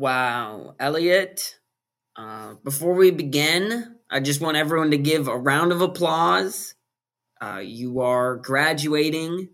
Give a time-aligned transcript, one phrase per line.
[0.00, 1.58] Wow, Elliot.
[2.16, 6.74] Uh, before we begin, I just want everyone to give a round of applause.
[7.38, 9.50] Uh, you are graduating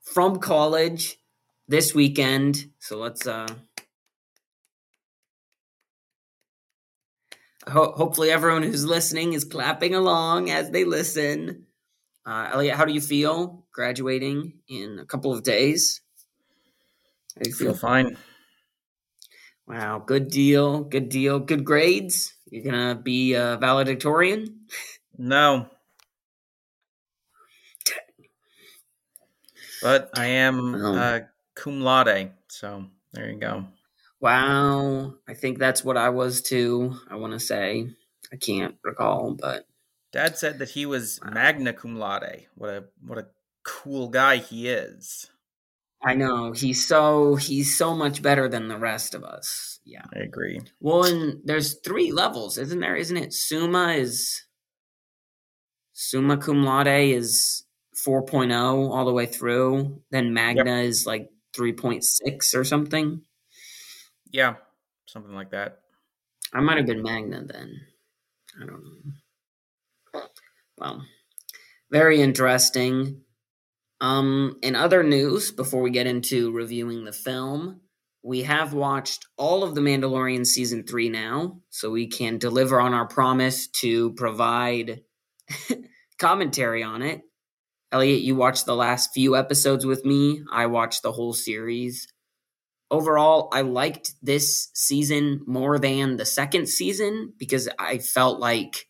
[0.00, 1.18] from college
[1.68, 3.26] this weekend, so let's.
[3.26, 3.46] Uh,
[7.68, 11.66] ho- hopefully, everyone who's listening is clapping along as they listen.
[12.24, 16.00] Uh, Elliot, how do you feel graduating in a couple of days?
[17.34, 17.72] How do you feel?
[17.72, 18.16] feel fine.
[19.70, 22.34] Wow, good deal, good deal, good grades.
[22.50, 24.66] You're gonna be a valedictorian?
[25.16, 25.68] No.
[29.80, 31.20] But I am uh,
[31.54, 33.66] cum laude, so there you go.
[34.18, 36.96] Wow, I think that's what I was too.
[37.08, 37.90] I want to say
[38.32, 39.68] I can't recall, but
[40.10, 41.30] Dad said that he was wow.
[41.30, 42.46] magna cum laude.
[42.56, 43.28] What a what a
[43.62, 45.30] cool guy he is.
[46.02, 49.80] I know he's so he's so much better than the rest of us.
[49.84, 50.60] Yeah, I agree.
[50.80, 52.96] Well, and there's three levels, isn't there?
[52.96, 53.32] Isn't it?
[53.32, 54.44] Summa is
[55.92, 60.00] summa cum laude is 4.0 all the way through.
[60.10, 60.86] Then magna yep.
[60.86, 63.22] is like 3.6 or something.
[64.30, 64.54] Yeah,
[65.06, 65.80] something like that.
[66.52, 67.80] I might have been magna then.
[68.56, 70.22] I don't know.
[70.78, 71.04] Well,
[71.90, 73.20] very interesting.
[74.00, 77.80] Um, in other news, before we get into reviewing the film,
[78.22, 82.94] we have watched all of The Mandalorian season three now, so we can deliver on
[82.94, 85.02] our promise to provide
[86.18, 87.22] commentary on it.
[87.92, 90.42] Elliot, you watched the last few episodes with me.
[90.52, 92.06] I watched the whole series.
[92.90, 98.86] Overall, I liked this season more than the second season because I felt like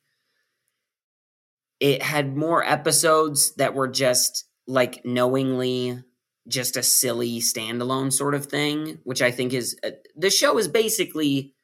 [1.78, 6.02] it had more episodes that were just like knowingly
[6.48, 10.68] just a silly standalone sort of thing, which I think is uh, the show is
[10.68, 11.54] basically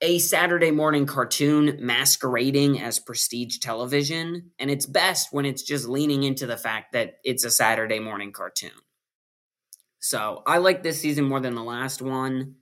[0.00, 4.50] a Saturday morning cartoon masquerading as prestige television.
[4.58, 8.32] And it's best when it's just leaning into the fact that it's a Saturday morning
[8.32, 8.70] cartoon.
[9.98, 12.56] So I like this season more than the last one.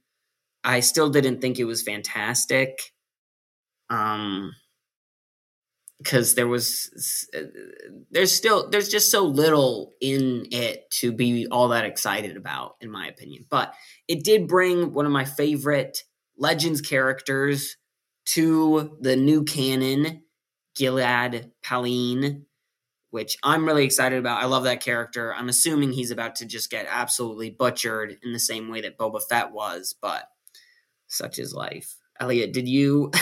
[0.62, 2.78] I still didn't think it was fantastic.
[3.90, 4.54] Um,
[6.04, 7.40] because there was uh,
[8.10, 12.90] there's still there's just so little in it to be all that excited about in
[12.90, 13.74] my opinion but
[14.06, 15.98] it did bring one of my favorite
[16.36, 17.76] legends characters
[18.26, 20.22] to the new canon
[20.78, 22.42] Gilad Pellaeon
[23.10, 24.42] which I'm really excited about.
[24.42, 25.32] I love that character.
[25.32, 29.22] I'm assuming he's about to just get absolutely butchered in the same way that Boba
[29.22, 30.24] Fett was, but
[31.06, 31.94] such is life.
[32.18, 33.12] Elliot, did you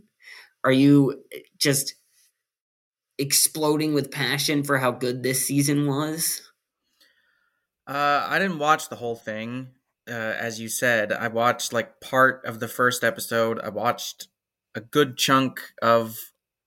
[0.64, 1.22] are you
[1.58, 1.94] just
[3.18, 6.42] exploding with passion for how good this season was?
[7.86, 9.68] Uh, I didn't watch the whole thing.
[10.08, 13.58] Uh, as you said, I watched like part of the first episode.
[13.60, 14.28] I watched
[14.74, 16.18] a good chunk of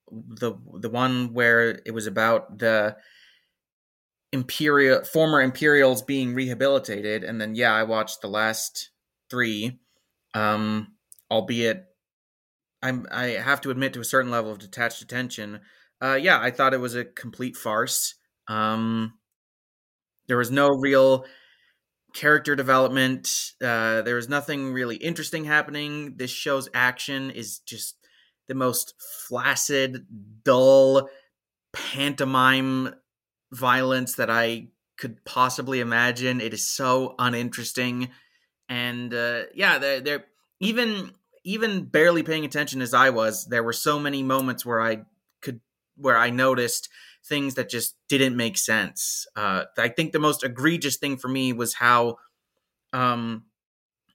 [0.10, 2.96] the the one where it was about the
[4.32, 8.90] imperial former imperials being rehabilitated, and then yeah, I watched the last
[9.30, 9.80] three.
[10.34, 10.94] Um,
[11.30, 11.86] albeit,
[12.82, 15.62] I'm I have to admit to a certain level of detached attention
[16.02, 18.16] uh, yeah, I thought it was a complete farce.
[18.48, 19.14] Um,
[20.28, 21.26] there was no real
[22.14, 23.54] character development.
[23.62, 26.16] Uh, there was nothing really interesting happening.
[26.18, 27.98] This show's action is just
[28.48, 28.94] the most
[29.28, 30.06] flaccid,
[30.44, 31.10] dull
[31.74, 32.96] pantomime
[33.52, 34.68] violence that I
[34.98, 36.42] could possibly imagine.
[36.42, 38.10] It is so uninteresting,
[38.70, 40.26] and uh, yeah, they're, they're
[40.60, 41.12] even
[41.44, 43.46] even barely paying attention as I was.
[43.46, 45.06] There were so many moments where I
[45.98, 46.90] where I noticed
[47.26, 49.28] things that just didn't make sense.
[49.36, 52.18] Uh, I think the most egregious thing for me was how,
[52.94, 53.46] um,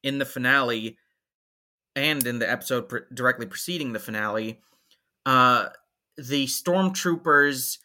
[0.02, 0.96] in the finale,
[1.94, 4.60] and in the episode directly preceding the finale,
[5.26, 5.68] uh,
[6.16, 7.78] the stormtroopers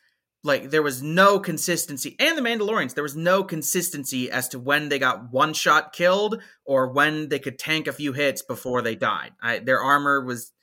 [0.43, 4.89] like there was no consistency and the mandalorians there was no consistency as to when
[4.89, 8.95] they got one shot killed or when they could tank a few hits before they
[8.95, 10.53] died I, their armor was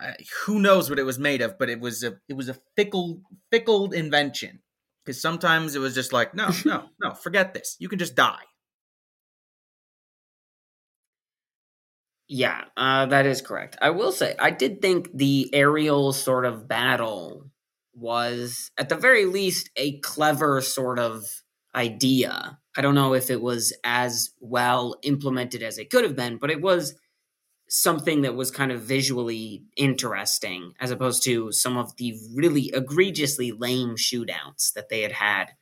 [0.00, 0.12] uh,
[0.44, 3.22] who knows what it was made of but it was a it was a fickle
[3.50, 4.60] fickle invention.
[5.04, 7.76] Because sometimes it was just like no no no forget this.
[7.78, 8.44] You can just die.
[12.28, 13.76] Yeah uh, that is correct.
[13.80, 17.50] I will say i did think the aerial sort of battle
[17.94, 21.24] was at the very least a clever sort of
[21.74, 22.58] idea.
[22.76, 26.50] I don't know if it was as well implemented as it could have been, but
[26.50, 26.94] it was
[27.68, 33.52] something that was kind of visually interesting as opposed to some of the really egregiously
[33.52, 35.52] lame shootouts that they had had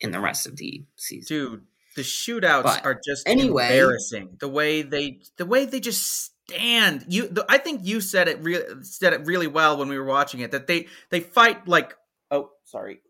[0.00, 1.26] in the rest of the season.
[1.36, 1.62] Dude,
[1.96, 4.36] the shootouts But are just anyway- embarrassing.
[4.40, 7.04] The way they the way they just stand.
[7.08, 10.04] You the, I think you said it re- said it really well when we were
[10.04, 11.94] watching it that they they fight like
[12.30, 13.00] oh, sorry.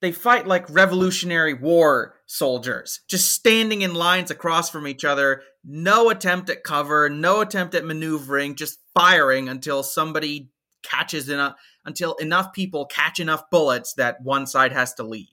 [0.00, 6.08] They fight like Revolutionary War soldiers, just standing in lines across from each other, no
[6.10, 10.50] attempt at cover, no attempt at maneuvering, just firing until somebody
[10.84, 15.26] catches enough until enough people catch enough bullets that one side has to leave.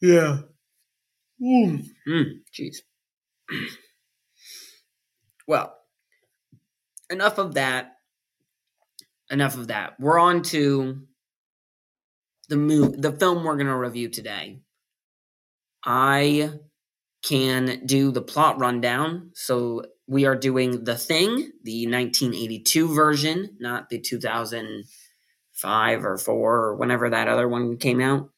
[0.00, 0.40] Yeah.
[1.42, 1.84] Mm.
[2.52, 2.76] Jeez.
[5.48, 5.74] well,
[7.10, 7.94] enough of that.
[9.30, 9.98] Enough of that.
[9.98, 11.02] We're on to
[12.48, 14.60] the move, the film we're going to review today.
[15.84, 16.50] I
[17.22, 19.30] can do the plot rundown.
[19.34, 26.76] So we are doing The Thing, the 1982 version, not the 2005 or 4 or
[26.76, 28.30] whenever that other one came out.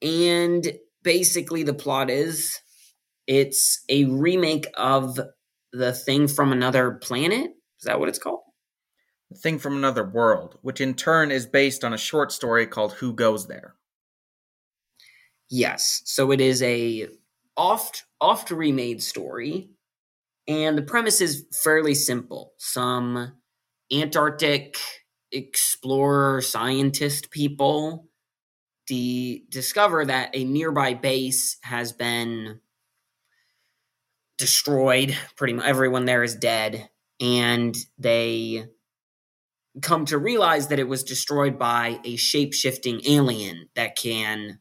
[0.00, 2.60] And basically, the plot is
[3.26, 5.18] it's a remake of
[5.72, 7.50] The Thing from Another Planet.
[7.78, 8.43] Is that what it's called?
[9.30, 12.92] The Thing from Another World, which in turn is based on a short story called
[12.94, 13.74] Who Goes There.
[15.50, 16.02] Yes.
[16.04, 17.08] So it is a
[17.56, 19.70] oft oft remade story,
[20.48, 22.54] and the premise is fairly simple.
[22.58, 23.32] Some
[23.92, 24.76] Antarctic
[25.32, 28.08] explorer scientist people
[28.86, 32.60] de- discover that a nearby base has been
[34.38, 35.16] destroyed.
[35.36, 36.88] Pretty much everyone there is dead,
[37.20, 38.66] and they
[39.82, 44.60] come to realize that it was destroyed by a shape shifting alien that can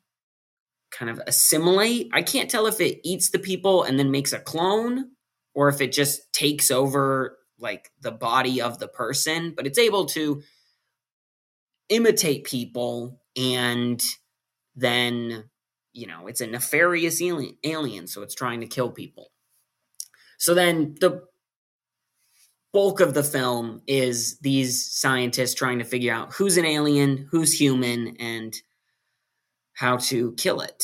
[0.91, 2.09] kind of assimilate.
[2.13, 5.11] I can't tell if it eats the people and then makes a clone
[5.53, 10.05] or if it just takes over like the body of the person, but it's able
[10.07, 10.41] to
[11.89, 14.01] imitate people and
[14.75, 15.45] then
[15.93, 19.31] you know, it's a nefarious alien, alien so it's trying to kill people.
[20.39, 21.21] So then the
[22.73, 27.57] bulk of the film is these scientists trying to figure out who's an alien, who's
[27.57, 28.55] human and
[29.73, 30.83] how to kill it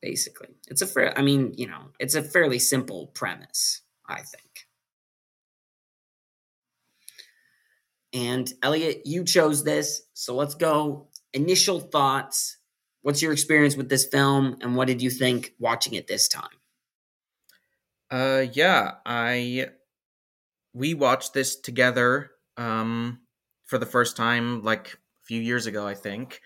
[0.00, 0.48] basically.
[0.68, 4.66] It's a fair i mean you know it's a fairly simple premise i think.
[8.12, 11.08] And elliot you chose this so let's go.
[11.34, 12.56] Initial thoughts.
[13.02, 16.48] What's your experience with this film and what did you think watching it this time?
[18.10, 19.68] Uh yeah, I
[20.72, 23.20] we watched this together um
[23.66, 26.40] for the first time like a few years ago, I think.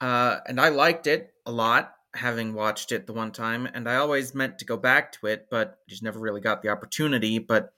[0.00, 3.96] Uh and I liked it a lot having watched it the one time and I
[3.96, 7.72] always meant to go back to it, but just never really got the opportunity, but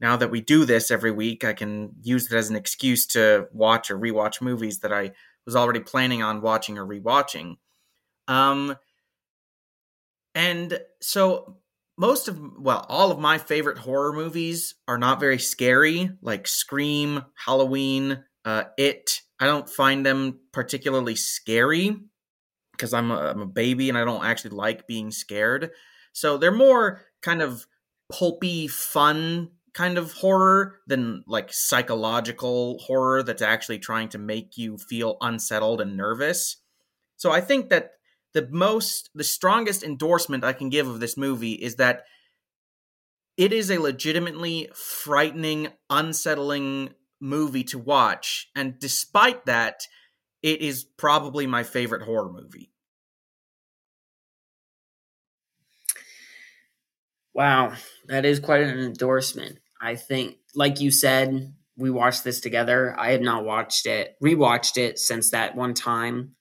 [0.00, 3.46] now that we do this every week, I can use it as an excuse to
[3.52, 5.12] watch or rewatch movies that I
[5.46, 7.56] was already planning on watching or rewatching.
[8.28, 8.76] Um
[10.34, 11.58] and so
[11.98, 17.22] most of well all of my favorite horror movies are not very scary like scream
[17.34, 19.20] halloween uh, it.
[19.40, 21.96] I don't find them particularly scary
[22.72, 25.70] because I'm I'm a baby and i don't actually like being scared.
[26.12, 27.66] So they're more kind of
[28.10, 34.76] pulpy fun kind of horror than like psychological horror that's actually trying to make you
[34.76, 36.58] feel unsettled and nervous.
[37.16, 37.92] So i think that
[38.34, 42.04] the most the strongest endorsement I can give of this movie is that
[43.36, 49.86] it is a legitimately frightening, unsettling movie to watch, and despite that,
[50.42, 52.70] it is probably my favorite horror movie.
[57.34, 57.74] Wow,
[58.08, 59.58] that is quite an endorsement.
[59.80, 62.94] I think, like you said, we watched this together.
[62.98, 66.36] I had not watched it, rewatched it since that one time.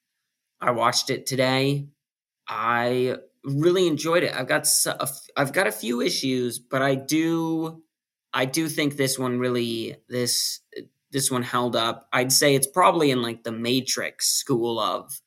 [0.61, 1.87] I watched it today.
[2.47, 4.33] I really enjoyed it.
[4.35, 4.67] I've got
[5.35, 7.81] I've got a few issues, but I do
[8.33, 10.59] I do think this one really this
[11.11, 12.07] this one held up.
[12.13, 15.21] I'd say it's probably in like the Matrix school of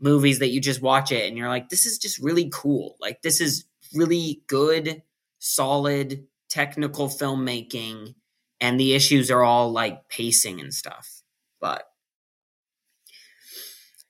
[0.00, 2.96] movies that you just watch it and you're like, this is just really cool.
[3.00, 3.64] Like this is
[3.94, 5.02] really good,
[5.38, 8.14] solid, technical filmmaking,
[8.60, 11.22] and the issues are all like pacing and stuff.
[11.60, 11.84] But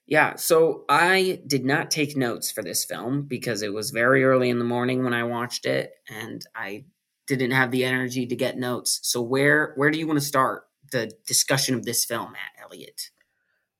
[0.07, 4.49] yeah, so I did not take notes for this film because it was very early
[4.49, 6.85] in the morning when I watched it and I
[7.27, 9.01] didn't have the energy to get notes.
[9.03, 13.09] So where where do you want to start the discussion of this film at, Elliot?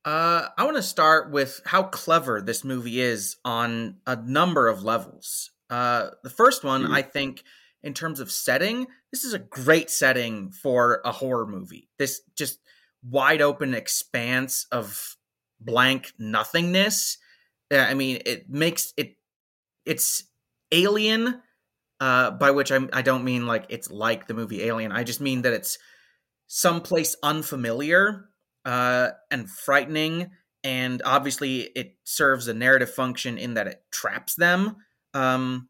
[0.04, 4.82] Uh, I want to start with how clever this movie is on a number of
[4.82, 5.50] levels.
[5.70, 6.94] Uh, the first one, mm-hmm.
[6.94, 7.42] I think,
[7.82, 11.88] in terms of setting, this is a great setting for a horror movie.
[11.98, 12.58] This just
[13.02, 15.16] wide open expanse of
[15.60, 17.18] blank nothingness.
[17.70, 19.16] I mean, it makes it
[19.84, 20.24] it's
[20.72, 21.40] alien,
[22.00, 24.92] uh, by which I'm, I don't mean like it's like the movie Alien.
[24.92, 25.78] I just mean that it's
[26.46, 28.28] someplace unfamiliar
[28.64, 30.30] uh, and frightening,
[30.62, 34.76] and obviously it serves a narrative function in that it traps them.
[35.14, 35.68] Um,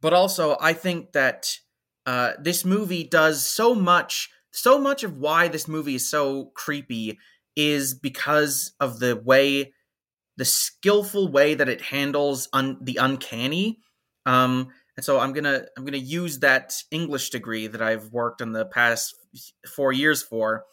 [0.00, 1.58] but also, I think that
[2.04, 4.30] uh, this movie does so much.
[4.52, 7.18] So much of why this movie is so creepy
[7.56, 9.72] is because of the way,
[10.36, 13.80] the skillful way that it handles un- the uncanny.
[14.26, 18.52] Um, and so I'm gonna I'm gonna use that English degree that I've worked in
[18.52, 19.14] the past
[19.74, 20.64] four years for,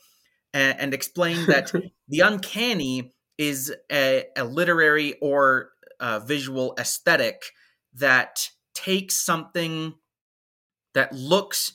[0.54, 1.72] and, and explain that
[2.08, 7.44] the uncanny is a, a literary or a visual aesthetic
[7.96, 9.94] that takes something
[10.94, 11.74] that looks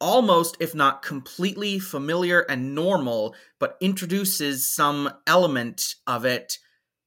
[0.00, 6.58] almost, if not completely familiar and normal, but introduces some element of it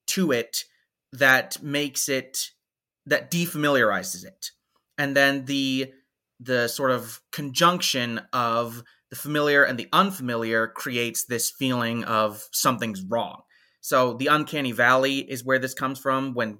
[0.08, 0.64] to it
[1.14, 2.52] that makes it
[3.06, 4.52] that defamiliarizes it.
[4.98, 5.92] And then the
[6.40, 13.02] the sort of conjunction of the familiar and the unfamiliar creates this feeling of something's
[13.02, 13.42] wrong.
[13.82, 16.60] So the uncanny valley is where this comes from when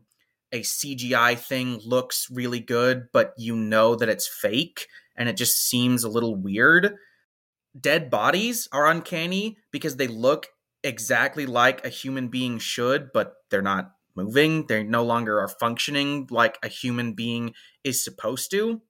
[0.52, 5.58] a CGI thing looks really good, but you know that it's fake and it just
[5.58, 6.96] seems a little weird.
[7.80, 10.48] Dead bodies are uncanny because they look
[10.84, 14.66] exactly like a human being should, but they're not moving.
[14.68, 18.82] They no longer are functioning like a human being is supposed to.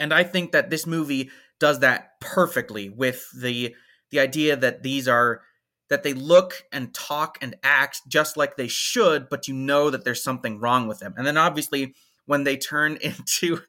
[0.00, 3.74] And I think that this movie does that perfectly with the
[4.10, 5.42] the idea that these are
[5.90, 10.04] that they look and talk and act just like they should, but you know that
[10.04, 11.14] there's something wrong with them.
[11.16, 11.94] And then obviously
[12.26, 13.60] when they turn into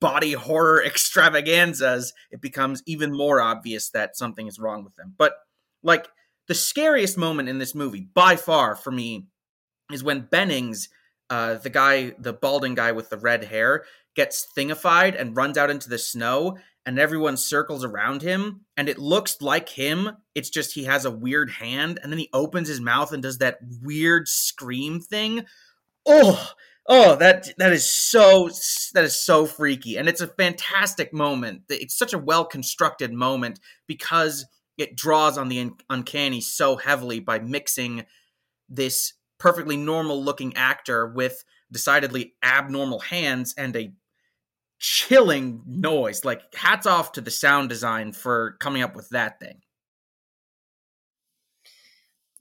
[0.00, 5.14] body horror extravaganzas, it becomes even more obvious that something is wrong with them.
[5.16, 5.34] But
[5.82, 6.08] like
[6.48, 9.26] the scariest moment in this movie, by far for me,
[9.92, 10.88] is when Bennings,
[11.30, 13.84] uh, the guy, the balding guy with the red hair,
[14.14, 18.98] gets thingified and runs out into the snow, and everyone circles around him, and it
[18.98, 20.10] looks like him.
[20.34, 23.38] It's just he has a weird hand, and then he opens his mouth and does
[23.38, 25.44] that weird scream thing.
[26.06, 26.50] Oh,
[26.88, 28.48] oh, that that is so
[28.94, 31.62] that is so freaky, and it's a fantastic moment.
[31.68, 34.46] It's such a well constructed moment because
[34.78, 38.04] it draws on the uncanny so heavily by mixing
[38.68, 43.92] this perfectly normal looking actor with decidedly abnormal hands and a
[44.78, 46.24] chilling noise.
[46.24, 49.60] Like hats off to the sound design for coming up with that thing.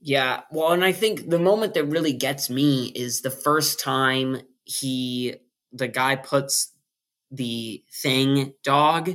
[0.05, 4.41] Yeah, well, and I think the moment that really gets me is the first time
[4.65, 5.35] he
[5.73, 6.71] the guy puts
[7.31, 9.11] the thing dog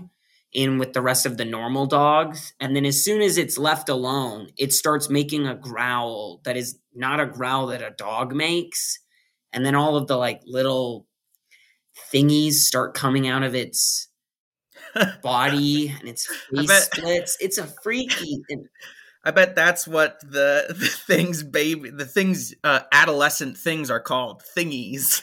[0.53, 3.89] in with the rest of the normal dogs and then as soon as it's left
[3.89, 8.99] alone it starts making a growl that is not a growl that a dog makes
[9.53, 11.07] and then all of the like little
[12.13, 14.09] thingies start coming out of its
[15.23, 17.37] body and its face splits.
[17.41, 18.43] It's a freaky.
[18.51, 18.67] And,
[19.25, 24.43] I bet that's what the, the things baby the things uh, adolescent things are called
[24.57, 25.23] thingies.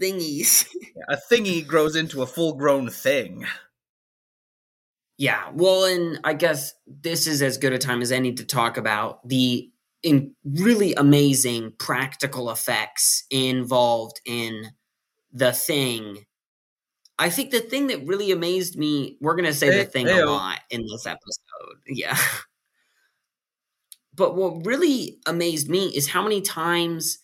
[0.00, 0.66] Thingies.
[1.08, 3.44] a thingy grows into a full grown thing.
[5.18, 8.76] Yeah, well, and I guess this is as good a time as any to talk
[8.76, 9.70] about the
[10.02, 14.72] in really amazing practical effects involved in
[15.32, 16.24] the thing.
[17.18, 20.24] I think the thing that really amazed me, we're going to say the thing a
[20.24, 21.41] lot in this episode.
[21.86, 22.16] Yeah.
[24.14, 27.18] but what really amazed me is how many times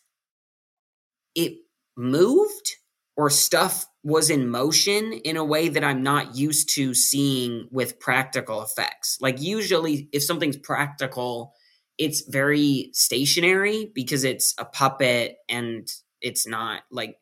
[1.34, 1.54] it
[1.96, 2.76] moved
[3.16, 7.98] or stuff was in motion in a way that I'm not used to seeing with
[7.98, 9.18] practical effects.
[9.20, 11.52] Like, usually, if something's practical,
[11.98, 15.88] it's very stationary because it's a puppet and
[16.20, 17.16] it's not like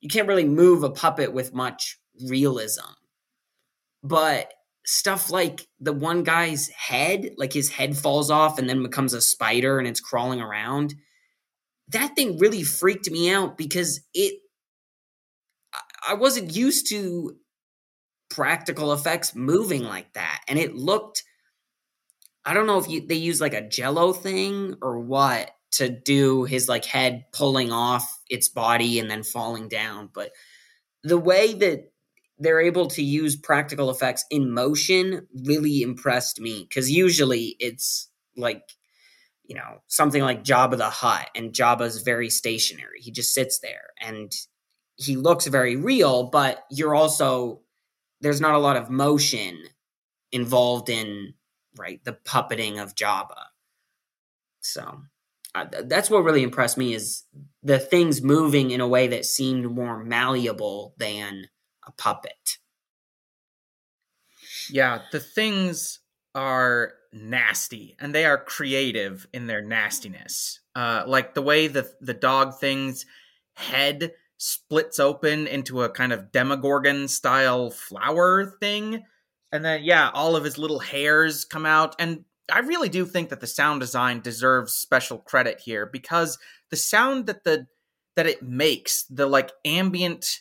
[0.00, 2.84] you can't really move a puppet with much realism.
[4.02, 4.52] But
[4.90, 9.20] stuff like the one guy's head, like his head falls off and then becomes a
[9.20, 10.94] spider and it's crawling around.
[11.88, 14.40] That thing really freaked me out because it
[16.08, 17.36] I wasn't used to
[18.30, 21.22] practical effects moving like that and it looked
[22.46, 26.44] I don't know if you, they use like a jello thing or what to do
[26.44, 30.30] his like head pulling off its body and then falling down, but
[31.04, 31.92] the way that
[32.38, 38.62] they're able to use practical effects in motion really impressed me because usually it's like
[39.44, 43.00] you know something like Jabba the Hutt and Jabba's very stationary.
[43.00, 44.32] He just sits there and
[44.96, 47.60] he looks very real, but you're also
[48.20, 49.62] there's not a lot of motion
[50.32, 51.34] involved in
[51.76, 53.44] right the puppeting of Jabba.
[54.60, 55.02] So
[55.54, 57.24] uh, that's what really impressed me is
[57.62, 61.48] the things moving in a way that seemed more malleable than
[61.88, 62.58] a puppet.
[64.70, 66.00] Yeah, the things
[66.34, 70.60] are nasty and they are creative in their nastiness.
[70.74, 73.06] Uh, like the way the the dog thing's
[73.54, 79.02] head splits open into a kind of demogorgon style flower thing
[79.50, 83.30] and then yeah all of his little hairs come out and i really do think
[83.30, 86.38] that the sound design deserves special credit here because
[86.70, 87.66] the sound that the
[88.14, 90.40] that it makes the like ambient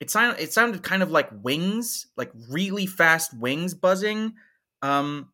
[0.00, 4.34] it sounded it sounded kind of like wings, like really fast wings buzzing.
[4.82, 5.30] Um,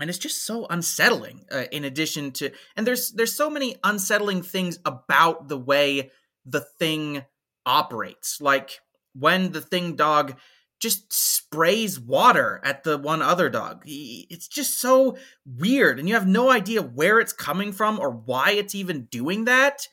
[0.00, 1.44] and it's just so unsettling.
[1.50, 6.10] Uh, in addition to, and there's there's so many unsettling things about the way
[6.44, 7.24] the thing
[7.66, 8.40] operates.
[8.40, 8.80] Like
[9.14, 10.36] when the thing dog
[10.80, 13.82] just sprays water at the one other dog.
[13.86, 18.52] It's just so weird, and you have no idea where it's coming from or why
[18.52, 19.86] it's even doing that.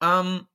[0.00, 0.48] Um,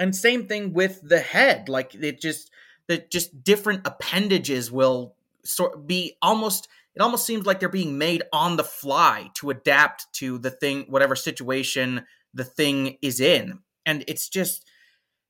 [0.00, 2.50] and same thing with the head like it just
[2.88, 5.14] the just different appendages will
[5.44, 6.66] sort be almost
[6.96, 10.86] it almost seems like they're being made on the fly to adapt to the thing
[10.88, 12.04] whatever situation
[12.34, 14.66] the thing is in and it's just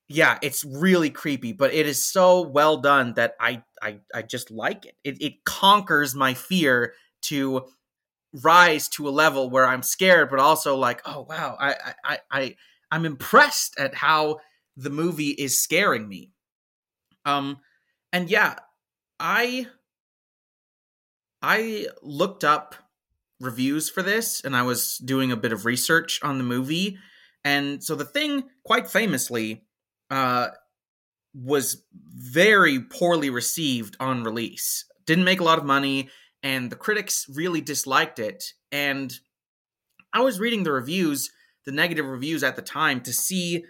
[0.09, 4.51] yeah it's really creepy but it is so well done that i i, I just
[4.51, 4.95] like it.
[5.05, 7.67] it it conquers my fear to
[8.33, 12.57] rise to a level where i'm scared but also like oh wow i i i
[12.91, 14.39] i'm impressed at how
[14.81, 16.33] the movie is scaring me.
[17.25, 17.59] Um
[18.13, 18.57] and yeah,
[19.19, 19.67] I
[21.43, 22.75] I looked up
[23.41, 26.99] reviews for this and I was doing a bit of research on the movie
[27.45, 29.65] and so the thing quite famously
[30.11, 30.49] uh
[31.35, 34.85] was very poorly received on release.
[35.07, 36.09] Didn't make a lot of money
[36.43, 39.13] and the critics really disliked it and
[40.13, 41.31] I was reading the reviews,
[41.67, 43.65] the negative reviews at the time to see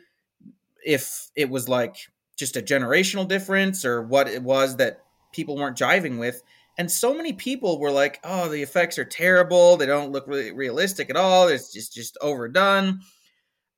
[0.84, 1.96] if it was like
[2.36, 5.00] just a generational difference or what it was that
[5.32, 6.42] people weren't jiving with.
[6.78, 9.76] And so many people were like, "Oh, the effects are terrible.
[9.76, 11.48] They don't look really realistic at all.
[11.48, 13.00] It's just just overdone."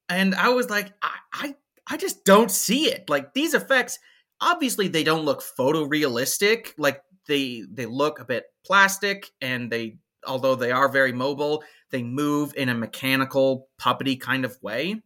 [0.08, 1.54] And I was like, I, I,
[1.86, 3.08] I just don't see it.
[3.08, 3.98] Like these effects,
[4.40, 6.74] obviously, they don't look photorealistic.
[6.78, 12.02] Like they they look a bit plastic, and they although they are very mobile, they
[12.02, 15.02] move in a mechanical, puppety kind of way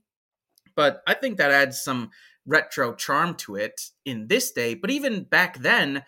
[0.76, 2.10] but I think that adds some
[2.46, 4.74] retro charm to it in this day.
[4.74, 6.04] But even back then,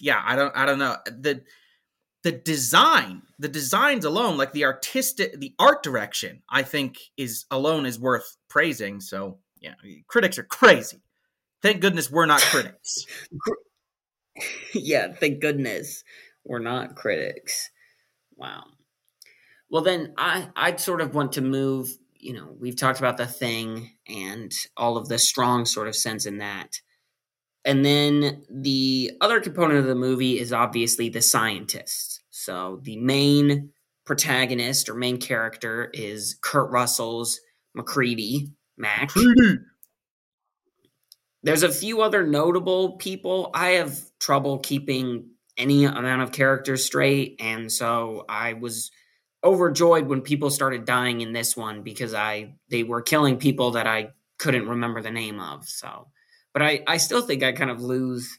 [0.00, 1.42] yeah, I don't, I don't know the
[2.24, 7.84] the design, the designs alone, like the artistic, the art direction, I think is alone
[7.84, 9.00] is worth praising.
[9.00, 9.74] So yeah,
[10.08, 11.02] critics are crazy.
[11.62, 13.06] Thank goodness we're not critics.
[14.74, 16.02] yeah, thank goodness
[16.44, 17.70] we're not critics.
[18.36, 18.64] Wow.
[19.70, 23.26] Well, then I I'd sort of want to move you know, we've talked about the
[23.26, 26.80] thing and all of the strong sort of sense in that.
[27.66, 32.22] And then the other component of the movie is obviously the scientist.
[32.30, 33.70] So the main
[34.06, 37.40] protagonist or main character is Kurt Russell's
[37.74, 39.14] MacReady, Mac.
[39.14, 39.58] MacReady.
[41.42, 43.50] There's a few other notable people.
[43.52, 48.90] I have trouble keeping any amount of characters straight, and so I was
[49.44, 53.86] overjoyed when people started dying in this one because I they were killing people that
[53.86, 55.68] I couldn't remember the name of.
[55.68, 56.08] So,
[56.52, 58.38] but I I still think I kind of lose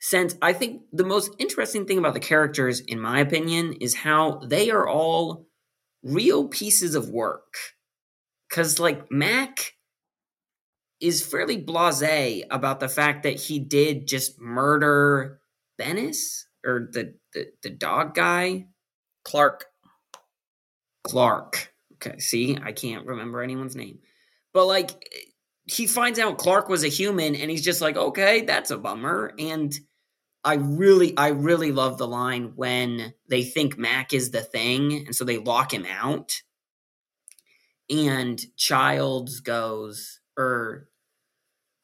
[0.00, 0.34] sense.
[0.42, 4.70] I think the most interesting thing about the characters, in my opinion, is how they
[4.70, 5.46] are all
[6.02, 7.54] real pieces of work.
[8.50, 9.74] Cause like Mac
[11.00, 15.40] is fairly blasé about the fact that he did just murder
[15.80, 18.66] Bennis or the, the the dog guy
[19.24, 19.66] Clark.
[21.04, 21.72] Clark.
[21.94, 23.98] Okay, see, I can't remember anyone's name.
[24.52, 24.90] But like
[25.64, 29.32] he finds out Clark was a human and he's just like, "Okay, that's a bummer."
[29.38, 29.72] And
[30.42, 35.14] I really, I really love the line when they think Mac is the thing, and
[35.14, 36.32] so they lock him out.
[37.90, 40.88] And Childs goes, or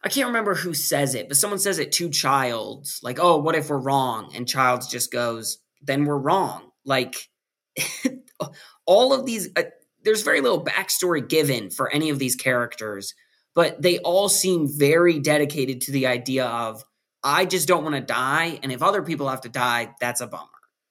[0.03, 3.57] I can't remember who says it, but someone says it to Childs, like, "Oh, what
[3.57, 7.29] if we're wrong?" And Childs just goes, "Then we're wrong." Like
[8.87, 9.65] all of these, uh,
[10.05, 13.15] there's very little backstory given for any of these characters,
[13.55, 16.83] but they all seem very dedicated to the idea of
[17.23, 20.29] I just don't want to die, and if other people have to die, that's a
[20.29, 20.47] bummer.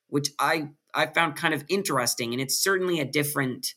[0.09, 3.73] Which I I found kind of interesting, and it's certainly a different.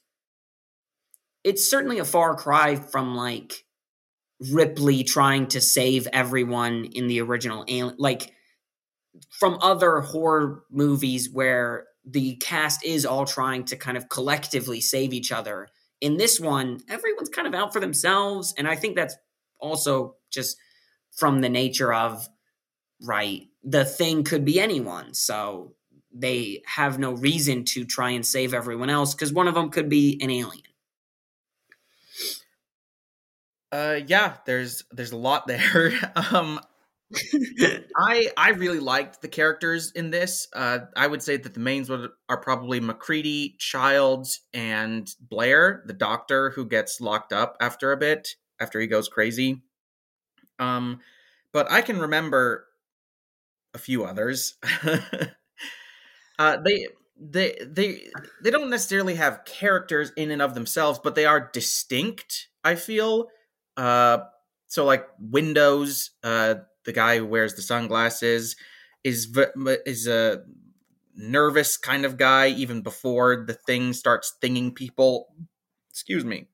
[1.45, 3.65] It's certainly a far cry from like
[4.53, 8.33] Ripley trying to save everyone in the original Alien, like
[9.31, 15.13] from other horror movies where the cast is all trying to kind of collectively save
[15.13, 15.69] each other.
[16.01, 19.17] In this one, everyone's kind of out for themselves, and I think that's
[19.61, 20.57] also just
[21.13, 22.29] from the nature of
[23.03, 23.43] right?
[23.63, 25.15] The thing could be anyone.
[25.15, 25.75] So
[26.13, 29.89] they have no reason to try and save everyone else because one of them could
[29.89, 30.63] be an alien.
[33.71, 35.93] Uh yeah, there's there's a lot there.
[36.33, 36.59] um
[37.97, 40.47] I I really liked the characters in this.
[40.55, 42.11] Uh I would say that the mains are
[42.43, 48.29] probably MacReady, Childs, and Blair, the doctor who gets locked up after a bit
[48.61, 49.63] after he goes crazy.
[50.59, 51.01] Um
[51.53, 52.67] but I can remember
[53.75, 54.55] a few others.
[56.39, 56.89] uh, they
[57.21, 58.07] they they
[58.43, 62.49] they don't necessarily have characters in and of themselves, but they are distinct.
[62.65, 63.29] I feel.
[63.77, 64.19] Uh,
[64.67, 66.57] so like Windows, uh,
[66.89, 68.57] the guy who wears the sunglasses,
[69.05, 69.37] is
[69.85, 70.43] is a
[71.15, 75.27] nervous kind of guy even before the thing starts thinging people.
[75.91, 76.49] Excuse me.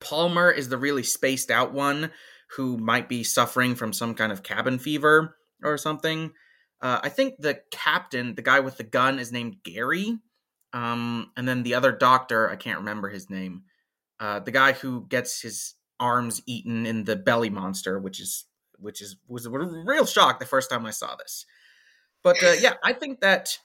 [0.00, 2.10] Palmer is the really spaced out one
[2.56, 6.32] who might be suffering from some kind of cabin fever or something.
[6.80, 10.18] Uh, I think the captain, the guy with the gun, is named Gary.
[10.72, 13.62] Um, and then the other doctor, I can't remember his name.
[14.18, 18.46] Uh, the guy who gets his arms eaten in the belly monster, which is
[18.82, 21.46] which is was a real shock the first time I saw this.
[22.22, 23.58] But uh, yeah, I think that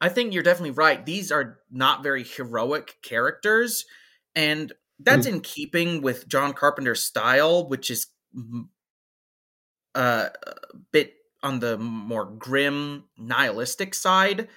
[0.00, 1.04] I think you're definitely right.
[1.04, 3.84] These are not very heroic characters,
[4.34, 5.34] and that's mm.
[5.34, 8.08] in keeping with John Carpenter's style, which is
[9.94, 10.54] uh, a
[10.92, 14.48] bit on the more grim, nihilistic side.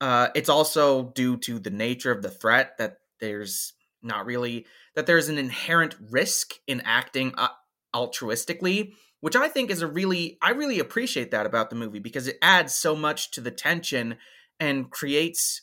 [0.00, 4.64] Uh, it's also due to the nature of the threat that there's not really
[4.94, 7.48] that there's an inherent risk in acting uh,
[7.94, 12.28] altruistically, which I think is a really I really appreciate that about the movie because
[12.28, 14.16] it adds so much to the tension
[14.60, 15.62] and creates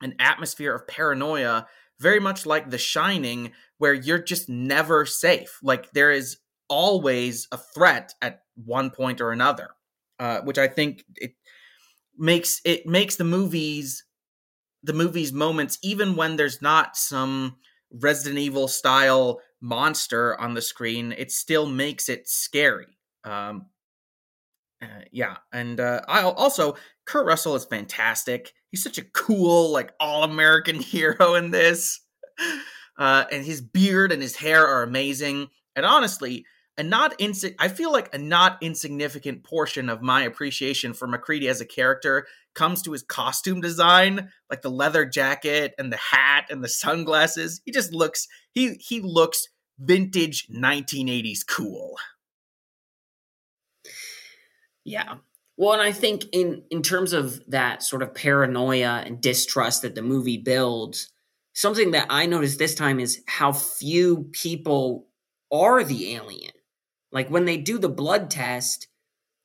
[0.00, 1.66] an atmosphere of paranoia
[2.00, 5.58] very much like The Shining where you're just never safe.
[5.62, 6.38] Like there is
[6.68, 9.70] always a threat at one point or another,
[10.18, 11.32] uh, which I think it
[12.16, 14.04] makes it makes the movies
[14.82, 17.56] the movies moments even when there's not some
[17.90, 22.98] Resident Evil style monster on the screen, it still makes it scary.
[23.24, 23.66] Um,
[24.82, 28.52] uh, yeah, and uh, I also Kurt Russell is fantastic.
[28.70, 32.00] He's such a cool, like all American hero in this,
[32.98, 35.48] uh, and his beard and his hair are amazing.
[35.74, 36.44] And honestly,
[36.76, 41.48] a not insi- I feel like a not insignificant portion of my appreciation for MacReady
[41.48, 42.26] as a character
[42.58, 47.60] comes to his costume design, like the leather jacket and the hat and the sunglasses.
[47.64, 51.96] He just looks he he looks vintage 1980s cool.
[54.84, 55.16] Yeah.
[55.56, 59.94] Well, and I think in in terms of that sort of paranoia and distrust that
[59.94, 61.10] the movie builds,
[61.52, 65.06] something that I noticed this time is how few people
[65.50, 66.52] are the alien
[67.12, 68.88] like when they do the blood test,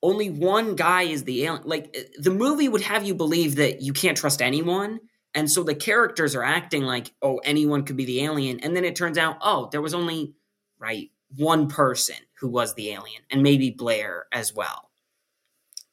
[0.03, 1.63] only one guy is the alien.
[1.65, 4.99] Like eh, the movie would have you believe that you can't trust anyone.
[5.33, 8.59] And so the characters are acting like, oh, anyone could be the alien.
[8.59, 10.35] And then it turns out, oh, there was only,
[10.77, 14.91] right, one person who was the alien, and maybe Blair as well.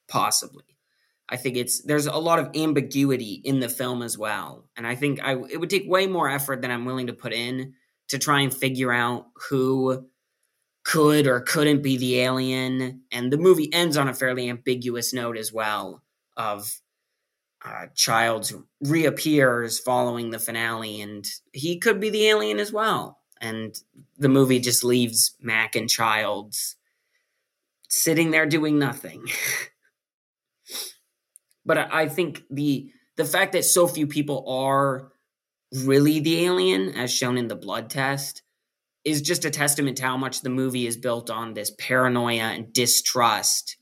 [0.09, 0.65] Possibly.
[1.29, 4.67] I think it's there's a lot of ambiguity in the film as well.
[4.77, 7.33] And I think I it would take way more effort than I'm willing to put
[7.33, 7.75] in
[8.09, 10.07] to try and figure out who
[10.85, 13.03] could or couldn't be the alien.
[13.13, 16.03] And the movie ends on a fairly ambiguous note as well
[16.37, 16.81] of
[17.65, 23.19] uh, Childs reappears following the finale, and he could be the alien as well.
[23.41, 23.75] And
[24.19, 26.77] the movie just leaves Mac and Childs
[27.89, 29.27] sitting there doing nothing.
[31.67, 35.13] but I, think the the fact that so few people are
[35.85, 38.43] really the alien, as shown in the blood test,
[39.05, 42.73] is just a testament to how much the movie is built on this paranoia and
[42.73, 43.77] distrust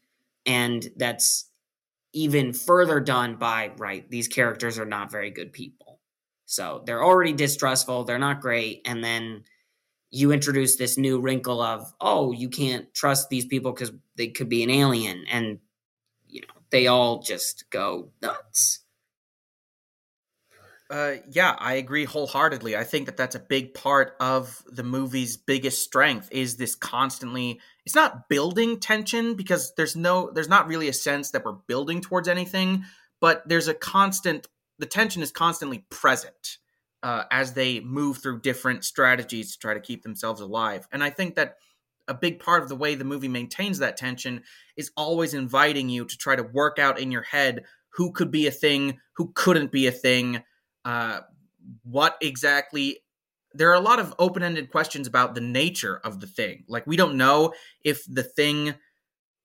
[0.46, 1.50] and that's
[2.12, 6.00] even further done by right these characters are not very good people.
[6.46, 9.44] So they're already distrustful they're not great and then
[10.10, 14.48] you introduce this new wrinkle of oh you can't trust these people because they could
[14.48, 15.58] be an alien and
[16.26, 18.80] you know they all just go nuts
[20.90, 22.76] uh, yeah, I agree wholeheartedly.
[22.76, 27.60] I think that that's a big part of the movie's biggest strength is this constantly.
[27.84, 32.00] It's not building tension because there's no, there's not really a sense that we're building
[32.00, 32.84] towards anything,
[33.20, 34.46] but there's a constant.
[34.78, 36.58] The tension is constantly present
[37.02, 41.10] uh, as they move through different strategies to try to keep themselves alive, and I
[41.10, 41.56] think that
[42.06, 44.42] a big part of the way the movie maintains that tension
[44.78, 48.46] is always inviting you to try to work out in your head who could be
[48.46, 50.42] a thing, who couldn't be a thing
[50.88, 51.20] uh,
[51.84, 53.00] what exactly
[53.52, 56.64] there are a lot of open-ended questions about the nature of the thing.
[56.66, 57.52] Like we don't know
[57.84, 58.74] if the thing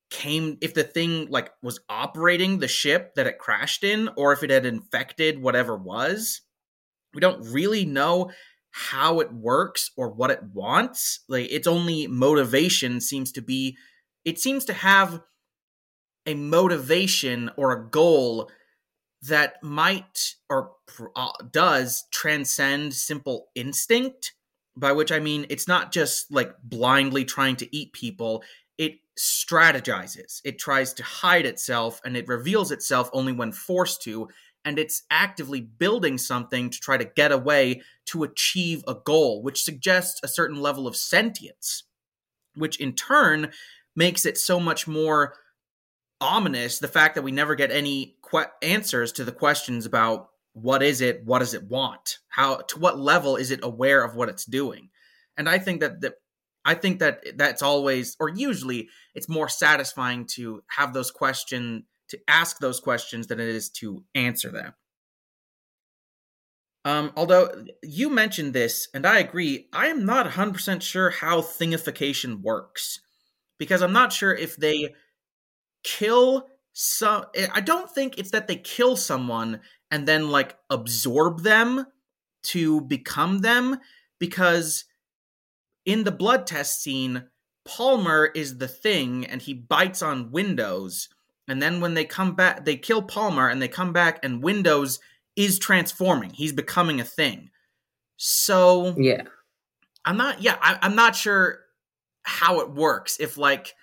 [0.08, 4.42] came if the thing like was operating the ship that it crashed in or if
[4.42, 6.40] it had infected whatever was.
[7.12, 8.30] We don't really know
[8.70, 11.20] how it works or what it wants.
[11.28, 13.76] Like its only motivation seems to be
[14.24, 15.20] it seems to have
[16.24, 18.50] a motivation or a goal
[19.28, 20.72] that might or
[21.16, 24.34] uh, does transcend simple instinct
[24.76, 28.42] by which i mean it's not just like blindly trying to eat people.
[28.76, 30.40] It strategizes.
[30.44, 34.28] It tries to hide itself and it reveals itself only when forced to
[34.64, 39.62] and it's actively building something to try to get away to achieve a goal which
[39.62, 41.84] suggests a certain level of sentience
[42.56, 43.50] which in turn
[43.94, 45.34] makes it so much more
[46.20, 50.82] ominous the fact that we never get any que- answers to the questions about what
[50.82, 52.18] is it what does it want?
[52.28, 54.88] How to what level is it aware of what it's doing?
[55.36, 56.14] And i think that that
[56.64, 62.18] i think that that's always or usually it's more satisfying to have those questions to
[62.28, 64.74] ask those questions than it is to answer them.
[66.84, 72.42] Um, although you mentioned this, and I agree, I am not 100% sure how thingification
[72.42, 73.00] works.
[73.58, 74.94] Because I'm not sure if they
[75.84, 79.60] kill some I don't think it's that they kill someone
[79.94, 81.86] and then like absorb them
[82.42, 83.78] to become them
[84.18, 84.86] because
[85.86, 87.28] in the blood test scene
[87.64, 91.08] Palmer is the thing and he bites on Windows.
[91.46, 94.98] And then when they come back they kill Palmer and they come back and Windows
[95.36, 96.30] is transforming.
[96.30, 97.50] He's becoming a thing.
[98.16, 99.22] So yeah.
[100.04, 101.60] I'm not yeah I, I'm not sure
[102.24, 103.20] how it works.
[103.20, 103.74] If like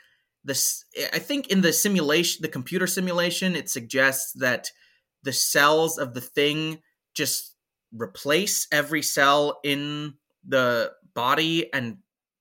[0.43, 4.71] this i think in the simulation the computer simulation it suggests that
[5.23, 6.79] the cells of the thing
[7.13, 7.55] just
[7.93, 10.13] replace every cell in
[10.47, 11.97] the body and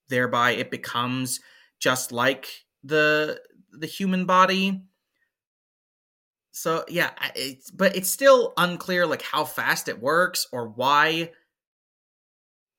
[0.08, 1.40] thereby it becomes
[1.78, 3.40] just like the
[3.72, 4.82] the human body.
[6.52, 11.30] So yeah it's but it's still unclear like how fast it works or why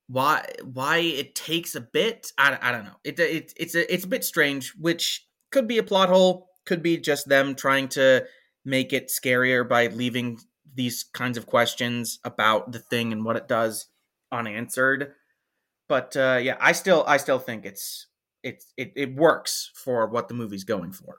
[0.07, 2.31] why why it takes a bit.
[2.37, 2.97] I, I don't know.
[3.03, 6.83] It, it it's a, it's a bit strange which could be a plot hole could
[6.83, 8.25] be just them trying to
[8.63, 10.39] make it scarier by leaving
[10.74, 13.88] these kinds of questions about the thing and what it does
[14.32, 15.13] unanswered.
[15.89, 18.08] But uh, yeah i still i still think it's
[18.43, 21.17] it's it, it works for what the movie's going for.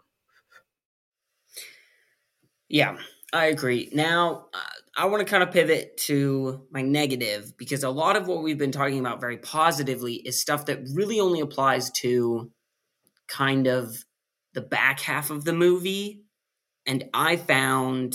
[2.68, 2.96] Yeah
[3.32, 3.90] i agree.
[3.92, 4.58] Now uh,
[4.96, 8.58] I want to kind of pivot to my negative because a lot of what we've
[8.58, 12.50] been talking about very positively is stuff that really only applies to
[13.26, 14.04] kind of
[14.52, 16.21] the back half of the movie.
[16.86, 18.14] And I found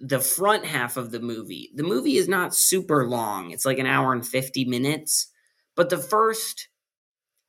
[0.00, 1.70] the front half of the movie.
[1.74, 5.28] The movie is not super long, it's like an hour and 50 minutes.
[5.76, 6.68] But the first,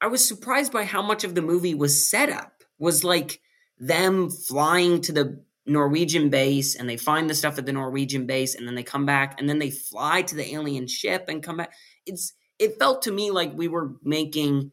[0.01, 3.41] I was surprised by how much of the movie was set up, was like
[3.77, 8.55] them flying to the Norwegian base and they find the stuff at the Norwegian base
[8.55, 11.57] and then they come back and then they fly to the alien ship and come
[11.57, 11.73] back.
[12.05, 14.71] It's it felt to me like we were making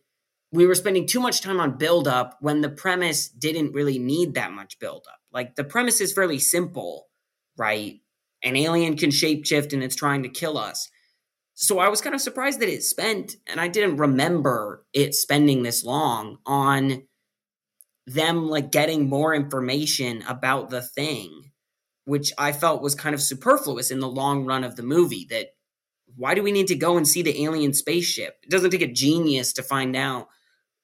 [0.53, 4.35] we were spending too much time on build up when the premise didn't really need
[4.35, 5.19] that much build up.
[5.33, 7.09] Like the premise is fairly simple,
[7.57, 8.01] right?
[8.45, 10.91] An alien can shapeshift and it's trying to kill us.
[11.55, 15.63] So I was kind of surprised that it spent and I didn't remember it spending
[15.63, 17.05] this long on
[18.07, 21.53] them like getting more information about the thing,
[22.05, 25.27] which I felt was kind of superfluous in the long run of the movie.
[25.31, 25.55] That
[26.17, 28.39] why do we need to go and see the alien spaceship?
[28.43, 30.29] It doesn't take a genius to find out.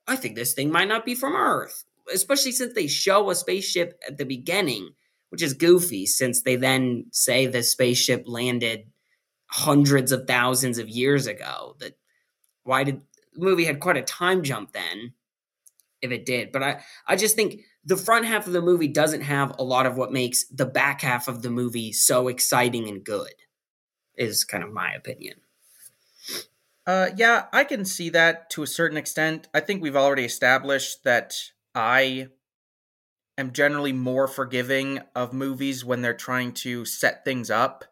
[0.08, 4.00] I think this thing might not be from Earth, especially since they show a spaceship
[4.06, 4.90] at the beginning,
[5.28, 8.90] which is goofy since they then say the spaceship landed
[9.50, 11.76] hundreds of thousands of years ago.
[11.78, 11.96] That
[12.64, 13.02] why did
[13.34, 15.12] the movie had quite a time jump then?
[16.02, 16.52] if it did.
[16.52, 19.86] But I, I just think the front half of the movie doesn't have a lot
[19.86, 23.34] of what makes the back half of the movie so exciting and good.
[24.16, 25.36] Is kind of my opinion.
[26.88, 29.46] Uh, yeah, I can see that to a certain extent.
[29.52, 31.34] I think we've already established that
[31.74, 32.28] I
[33.36, 37.84] am generally more forgiving of movies when they're trying to set things up.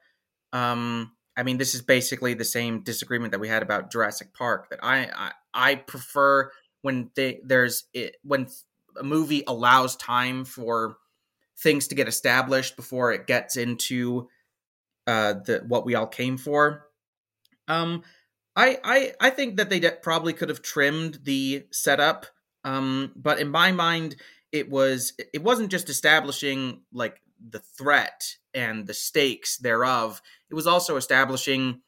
[0.54, 4.70] Um, I mean, this is basically the same disagreement that we had about Jurassic Park.
[4.70, 8.46] That I I, I prefer when they, there's it, when
[8.98, 10.96] a movie allows time for
[11.58, 14.30] things to get established before it gets into
[15.06, 16.86] uh, the what we all came for.
[17.68, 18.02] Um,
[18.56, 22.26] I I I think that they de- probably could have trimmed the setup.
[22.64, 24.16] Um, but in my mind,
[24.50, 30.22] it was it wasn't just establishing like the threat and the stakes thereof.
[30.50, 31.82] It was also establishing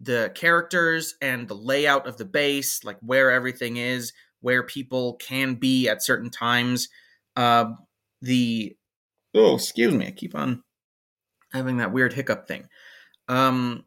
[0.00, 5.54] the characters and the layout of the base, like where everything is, where people can
[5.54, 6.88] be at certain times.
[7.36, 7.72] Uh,
[8.22, 8.76] the
[9.34, 10.62] oh, excuse me, I keep on
[11.52, 12.68] having that weird hiccup thing.
[13.28, 13.84] Um,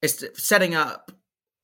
[0.00, 1.12] it's setting up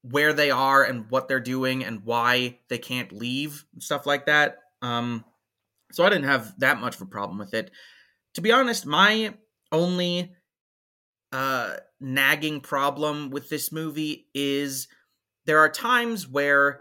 [0.02, 4.58] where they are and what they're doing and why they can't leave stuff like that.
[4.82, 5.24] Um,
[5.92, 7.70] so I didn't have that much of a problem with it.
[8.34, 9.34] To be honest, my
[9.72, 10.32] only
[11.32, 14.88] uh, nagging problem with this movie is
[15.46, 16.80] there are times where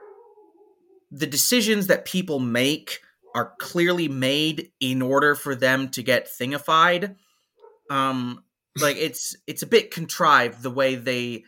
[1.09, 2.99] the decisions that people make
[3.33, 7.15] are clearly made in order for them to get thingified.
[7.89, 8.43] Um,
[8.79, 11.43] like it's it's a bit contrived the way they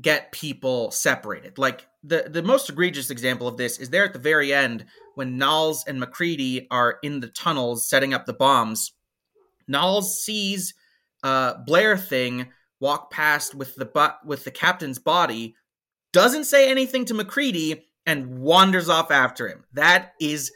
[0.00, 1.58] get people separated.
[1.58, 4.84] Like the the most egregious example of this is there at the very end
[5.14, 8.92] when Nauls and MacReady are in the tunnels setting up the bombs.
[9.66, 10.74] Nauls sees
[11.22, 12.48] uh, Blair thing
[12.80, 15.54] walk past with the but with the captain's body,
[16.12, 19.64] doesn't say anything to MacReady, and wanders off after him.
[19.74, 20.52] That is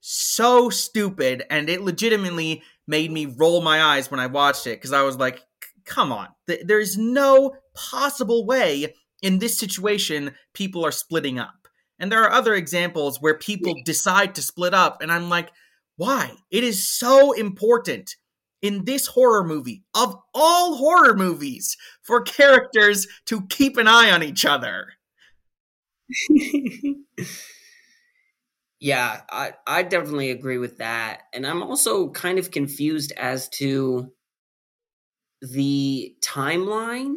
[0.00, 4.92] so stupid, and it legitimately made me roll my eyes when I watched it because
[4.92, 5.42] I was like,
[5.84, 6.28] come on.
[6.46, 11.68] There's no possible way in this situation people are splitting up.
[11.98, 15.50] And there are other examples where people decide to split up, and I'm like,
[15.96, 16.32] why?
[16.50, 18.16] It is so important
[18.60, 24.22] in this horror movie, of all horror movies, for characters to keep an eye on
[24.22, 24.88] each other.
[28.80, 31.22] yeah, I, I definitely agree with that.
[31.32, 34.12] And I'm also kind of confused as to
[35.40, 37.14] the timeline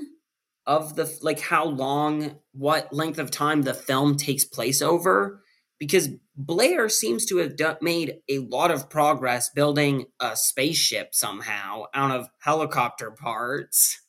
[0.68, 5.42] of the like how long what length of time the film takes place over
[5.78, 11.84] because Blair seems to have done, made a lot of progress building a spaceship somehow
[11.94, 14.02] out of helicopter parts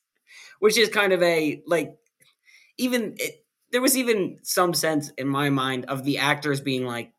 [0.60, 1.96] which is kind of a like
[2.78, 7.12] even it, there was even some sense in my mind of the actors being like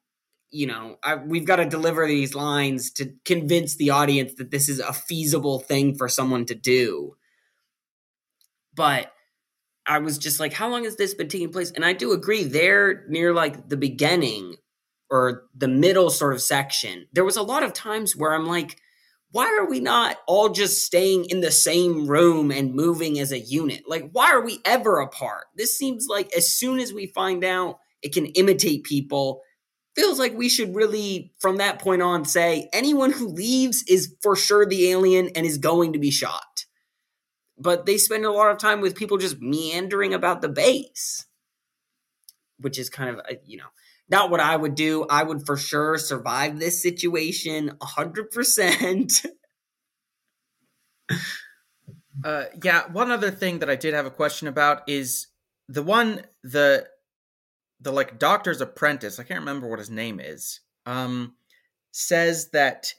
[0.50, 4.69] you know, I, we've got to deliver these lines to convince the audience that this
[4.69, 7.15] is a feasible thing for someone to do.
[8.73, 9.12] But
[9.88, 11.71] I was just like, how long has this been taking place?
[11.71, 14.56] And I do agree, there near like the beginning
[15.10, 18.78] or the middle sort of section, there was a lot of times where I'm like,
[19.32, 23.39] why are we not all just staying in the same room and moving as a
[23.39, 23.84] unit?
[23.88, 25.45] Like, why are we ever apart?
[25.56, 29.41] This seems like as soon as we find out it can imitate people,
[29.95, 34.36] feels like we should really, from that point on, say anyone who leaves is for
[34.36, 36.57] sure the alien and is going to be shot.
[37.58, 41.26] But they spend a lot of time with people just meandering about the base,
[42.60, 43.65] which is kind of, a, you know,
[44.10, 45.06] not what I would do.
[45.10, 49.26] I would for sure survive this situation 100%.
[52.24, 55.28] uh, yeah, one other thing that I did have a question about is
[55.67, 56.88] the one, the
[57.80, 61.36] the like doctor's apprentice, I can't remember what his name is, um,
[61.91, 62.93] says that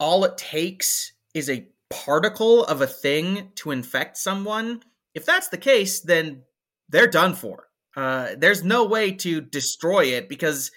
[0.00, 4.82] all it takes is a particle of a thing to infect someone.
[5.14, 6.42] If that's the case, then
[6.88, 7.68] they're done for.
[7.96, 10.72] Uh, there's no way to destroy it because,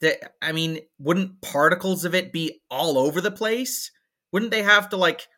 [0.00, 3.90] the, I mean, wouldn't particles of it be all over the place?
[4.32, 5.28] Wouldn't they have to like,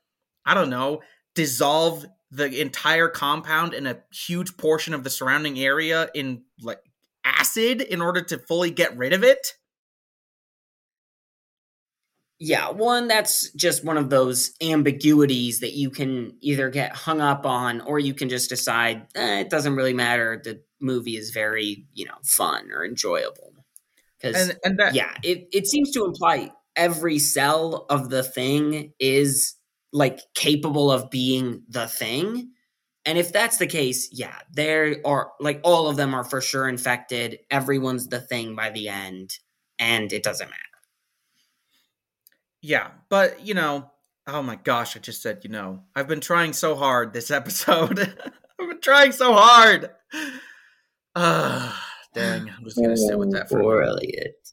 [0.47, 1.01] I don't know,
[1.35, 6.79] dissolve the entire compound in a huge portion of the surrounding area in like
[7.25, 9.55] acid in order to fully get rid of it?
[12.41, 17.47] Yeah, one that's just one of those ambiguities that you can either get hung up
[17.47, 20.41] on or you can just decide eh, it doesn't really matter.
[20.43, 23.53] The movie is very, you know, fun or enjoyable.
[24.21, 24.53] Because
[24.95, 29.55] yeah, it, it seems to imply every cell of the thing is
[29.93, 32.51] like capable of being the thing.
[33.07, 36.69] And if that's the case, yeah, there are like all of them are for sure
[36.69, 37.39] infected.
[37.51, 39.31] Everyone's the thing by the end,
[39.79, 40.74] and it doesn't matter.
[42.65, 43.91] Yeah, but you know,
[44.27, 45.83] oh my gosh, I just said you know.
[45.95, 47.99] I've been trying so hard this episode.
[48.01, 49.91] I've been trying so hard.
[51.15, 52.49] Ah, dang.
[52.49, 53.91] I'm just gonna sit with that for Poor a minute.
[53.91, 54.49] Elliot.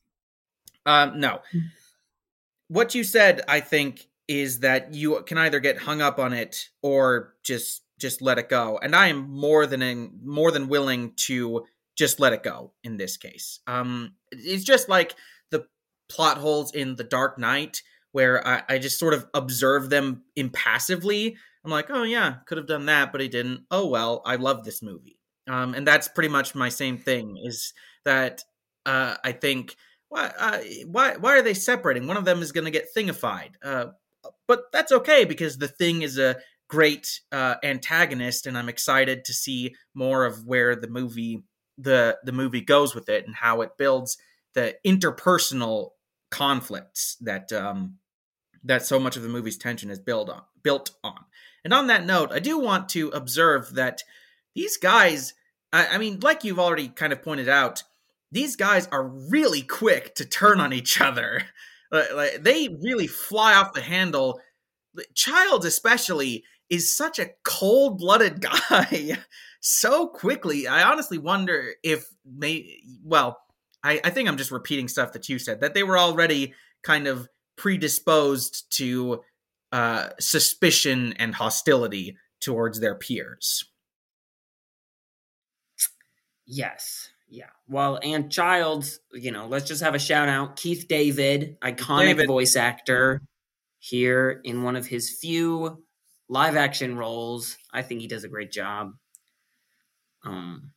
[0.86, 1.40] Um, no.
[2.68, 6.68] What you said, I think, is that you can either get hung up on it
[6.82, 8.78] or just just let it go.
[8.84, 11.66] And I am more than in, more than willing to
[11.98, 13.62] just let it go in this case.
[13.68, 15.16] Um, it's just like
[15.50, 15.68] the
[16.10, 17.82] plot holes in The Dark Knight,
[18.12, 21.38] where I, I just sort of observe them impassively.
[21.64, 23.66] I'm like, oh yeah, could have done that, but I didn't.
[23.72, 25.20] Oh well, I love this movie.
[25.48, 27.38] Um, and that's pretty much my same thing.
[27.44, 27.74] Is
[28.06, 28.44] that
[28.86, 29.76] uh, I think
[30.10, 32.08] why uh, why why are they separating?
[32.08, 33.52] One of them is going to get thingified.
[33.64, 33.88] Uh,
[34.48, 36.38] but that's okay because the thing is a
[36.68, 41.44] great uh, antagonist, and I'm excited to see more of where the movie
[41.78, 44.18] the the movie goes with it and how it builds
[44.54, 45.92] the interpersonal
[46.30, 47.98] conflicts that um,
[48.64, 51.26] that so much of the movie's tension is built on built on.
[51.64, 54.04] And on that note, I do want to observe that
[54.56, 55.34] these guys,
[55.72, 57.84] I, I mean, like you've already kind of pointed out,
[58.32, 61.44] these guys are really quick to turn on each other.
[61.94, 64.40] Like, they really fly off the handle.
[65.14, 68.40] Childs, especially, is such a cold blooded
[68.70, 69.18] guy
[69.60, 70.70] so quickly.
[70.70, 73.42] I honestly wonder if, may well,
[73.84, 77.08] I, I think I'm just repeating stuff that you said, that they were already kind
[77.08, 77.28] of
[77.62, 79.22] predisposed to
[79.72, 83.66] uh, suspicion and hostility towards their peers.
[86.48, 87.10] Yes.
[87.30, 87.52] Yeah.
[87.68, 90.56] Well, and Childs, you know, let's just have a shout out.
[90.56, 92.28] Keith David, iconic David.
[92.28, 93.22] voice actor,
[93.78, 95.84] here in one of his few
[96.30, 97.58] live action roles.
[97.72, 98.94] I think he does a great job.
[100.26, 100.72] Um,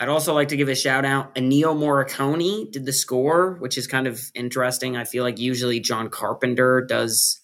[0.00, 1.34] I'd also like to give a shout out.
[1.34, 4.96] Ennio Morricone did the score, which is kind of interesting.
[4.96, 7.40] I feel like usually John Carpenter does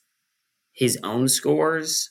[0.72, 2.10] his own scores,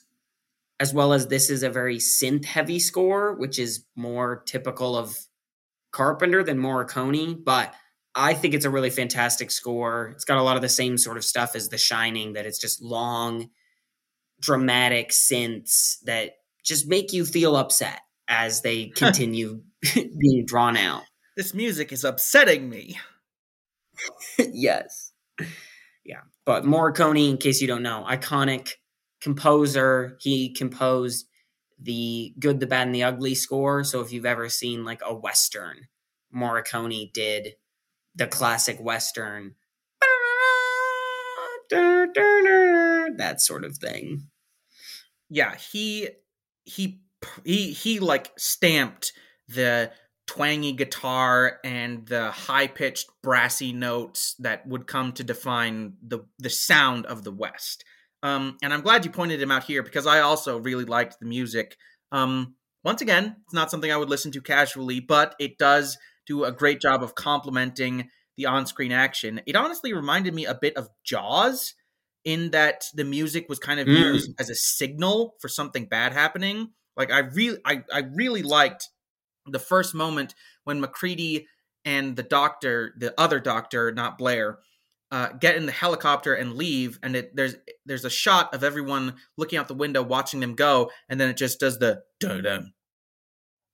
[0.78, 5.16] as well as this is a very synth heavy score, which is more typical of
[5.92, 7.42] Carpenter than Morricone.
[7.42, 7.72] But
[8.14, 10.10] I think it's a really fantastic score.
[10.14, 12.60] It's got a lot of the same sort of stuff as The Shining, that it's
[12.60, 13.48] just long,
[14.40, 16.32] dramatic synths that
[16.62, 19.62] just make you feel upset as they continue
[20.18, 21.02] being drawn out.
[21.36, 22.98] This music is upsetting me.
[24.38, 25.12] yes.
[26.04, 26.20] Yeah.
[26.44, 28.74] But Morricone, in case you don't know, iconic
[29.24, 30.18] composer.
[30.20, 31.26] He composed
[31.80, 33.82] the Good, the Bad, and the Ugly score.
[33.82, 35.88] So if you've ever seen like a Western,
[36.34, 37.54] Morricone did
[38.14, 39.54] the classic Western.
[41.70, 44.28] That sort of thing.
[45.30, 46.10] Yeah, he
[46.64, 47.00] he
[47.44, 49.12] he he like stamped
[49.48, 49.90] the
[50.26, 56.50] twangy guitar and the high pitched brassy notes that would come to define the the
[56.50, 57.84] sound of the West.
[58.22, 61.26] Um, and I'm glad you pointed him out here because I also really liked the
[61.26, 61.76] music.
[62.10, 66.44] Um, once again, it's not something I would listen to casually, but it does do
[66.44, 69.42] a great job of complementing the on-screen action.
[69.46, 71.74] It honestly reminded me a bit of Jaws
[72.24, 73.98] in that the music was kind of Mm.
[73.98, 76.70] used as a signal for something bad happening.
[76.96, 78.88] Like I really I, I really liked
[79.46, 80.34] the first moment
[80.64, 81.46] when MacReady
[81.84, 84.58] and the doctor, the other doctor, not Blair,
[85.10, 87.54] uh, get in the helicopter and leave, and it, there's
[87.86, 91.36] there's a shot of everyone looking out the window watching them go, and then it
[91.36, 92.72] just does the dun dun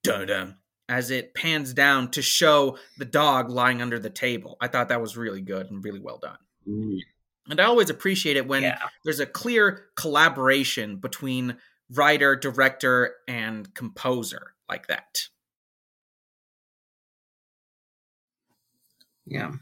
[0.03, 0.57] dun dun
[0.89, 4.57] as it pans down to show the dog lying under the table.
[4.61, 6.37] I thought that was really good and really well done.
[7.49, 8.79] And I always appreciate it when yeah.
[9.05, 11.57] there's a clear collaboration between
[11.91, 15.29] writer, director, and composer like that.
[19.27, 19.53] Yeah.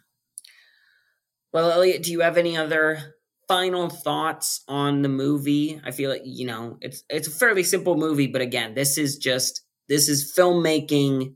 [1.52, 3.14] Well, Elliot, do you have any other
[3.48, 5.80] final thoughts on the movie?
[5.84, 9.16] I feel like, you know, it's it's a fairly simple movie, but again, this is
[9.16, 11.34] just this is filmmaking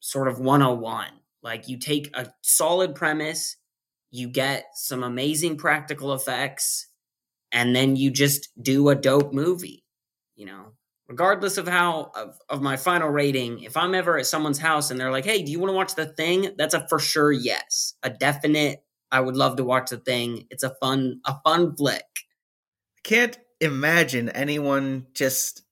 [0.00, 1.08] sort of 101.
[1.42, 3.56] Like you take a solid premise,
[4.10, 6.88] you get some amazing practical effects,
[7.50, 9.84] and then you just do a dope movie,
[10.36, 10.72] you know.
[11.12, 14.98] Regardless of how of, of my final rating, if I'm ever at someone's house and
[14.98, 17.94] they're like, "Hey, do you want to watch the thing?" That's a for sure yes.
[18.02, 20.46] A definite I would love to watch the thing.
[20.48, 22.06] It's a fun a fun flick.
[22.96, 25.64] I can't imagine anyone just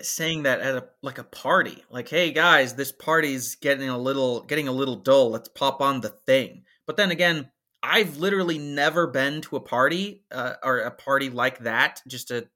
[0.00, 1.84] saying that at a like a party.
[1.88, 5.30] Like, hey guys, this party's getting a little getting a little dull.
[5.30, 6.64] Let's pop on the thing.
[6.88, 7.52] But then again,
[7.84, 12.02] I've literally never been to a party uh, or a party like that.
[12.08, 12.48] Just a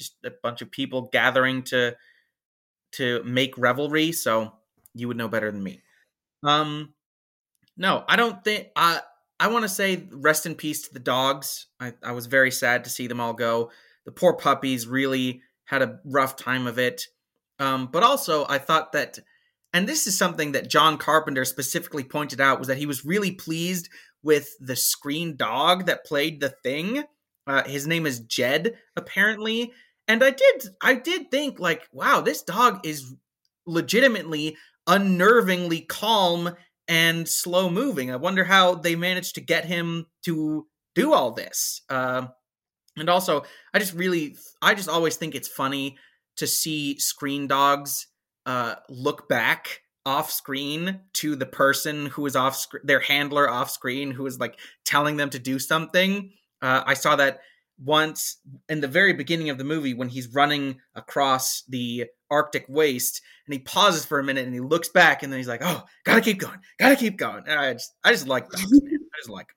[0.00, 1.94] just a bunch of people gathering to
[2.92, 4.12] to make revelry.
[4.12, 4.54] So
[4.94, 5.82] you would know better than me.
[6.42, 6.94] Um,
[7.76, 8.68] no, I don't think.
[8.74, 9.00] I
[9.38, 11.66] I want to say rest in peace to the dogs.
[11.78, 13.70] I, I was very sad to see them all go.
[14.06, 17.04] The poor puppies really had a rough time of it.
[17.58, 19.18] Um, but also, I thought that,
[19.72, 23.32] and this is something that John Carpenter specifically pointed out, was that he was really
[23.32, 23.88] pleased
[24.22, 27.04] with the screen dog that played the thing.
[27.46, 29.72] Uh, his name is Jed, apparently.
[30.10, 33.14] And I did, I did think like, wow, this dog is
[33.64, 34.56] legitimately
[34.88, 36.56] unnervingly calm
[36.88, 38.10] and slow moving.
[38.10, 41.82] I wonder how they managed to get him to do all this.
[41.88, 42.26] Uh,
[42.96, 45.96] and also, I just really, I just always think it's funny
[46.38, 48.08] to see screen dogs
[48.46, 53.70] uh, look back off screen to the person who is off screen, their handler off
[53.70, 56.32] screen, who is like telling them to do something.
[56.60, 57.42] Uh, I saw that
[57.82, 58.36] once
[58.68, 63.52] in the very beginning of the movie when he's running across the Arctic waste and
[63.54, 66.20] he pauses for a minute and he looks back and then he's like, "Oh, gotta
[66.20, 68.60] keep going, gotta keep going." And I just, I just like that.
[68.60, 69.48] I just like.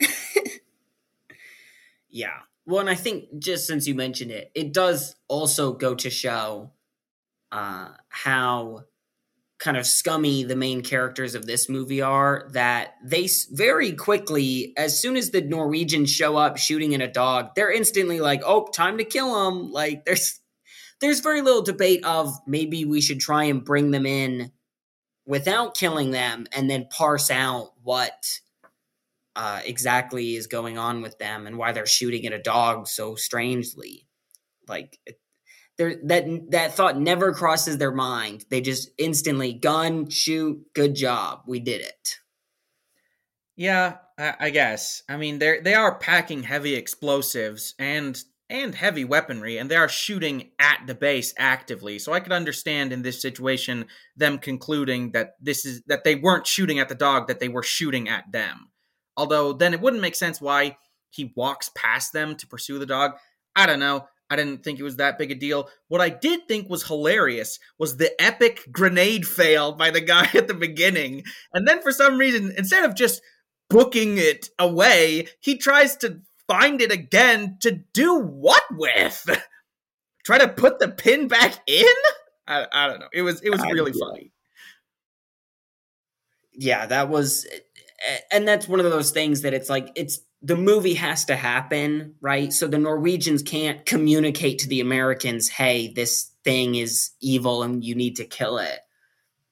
[2.08, 2.38] yeah.
[2.66, 6.72] Well, and I think just since you mentioned it, it does also go to show
[7.52, 8.84] uh, how
[9.58, 15.00] kind of scummy the main characters of this movie are that they very quickly as
[15.00, 18.98] soon as the norwegians show up shooting at a dog they're instantly like oh time
[18.98, 20.40] to kill them like there's
[21.00, 24.50] there's very little debate of maybe we should try and bring them in
[25.26, 28.40] without killing them and then parse out what
[29.34, 33.14] uh, exactly is going on with them and why they're shooting at a dog so
[33.16, 34.06] strangely.
[34.66, 34.98] Like
[35.78, 38.44] that that thought never crosses their mind.
[38.50, 42.18] They just instantly gun, shoot, good job, we did it.
[43.56, 45.02] Yeah, I, I guess.
[45.08, 49.88] I mean, they they are packing heavy explosives and and heavy weaponry, and they are
[49.88, 51.98] shooting at the base actively.
[51.98, 56.46] So I could understand in this situation them concluding that this is that they weren't
[56.46, 58.70] shooting at the dog, that they were shooting at them.
[59.16, 60.76] Although then it wouldn't make sense why
[61.10, 63.12] he walks past them to pursue the dog.
[63.54, 64.06] I don't know.
[64.28, 65.68] I didn't think it was that big a deal.
[65.88, 70.48] What I did think was hilarious was the epic grenade fail by the guy at
[70.48, 71.24] the beginning.
[71.52, 73.22] And then for some reason, instead of just
[73.70, 79.26] booking it away, he tries to find it again to do what with?
[80.24, 81.84] Try to put the pin back in?
[82.48, 83.08] I, I don't know.
[83.12, 84.32] It was it was really funny.
[86.52, 87.46] Yeah, that was
[88.30, 92.14] and that's one of those things that it's like it's the movie has to happen,
[92.20, 92.52] right?
[92.52, 97.94] So the Norwegians can't communicate to the Americans, hey, this thing is evil and you
[97.94, 98.78] need to kill it.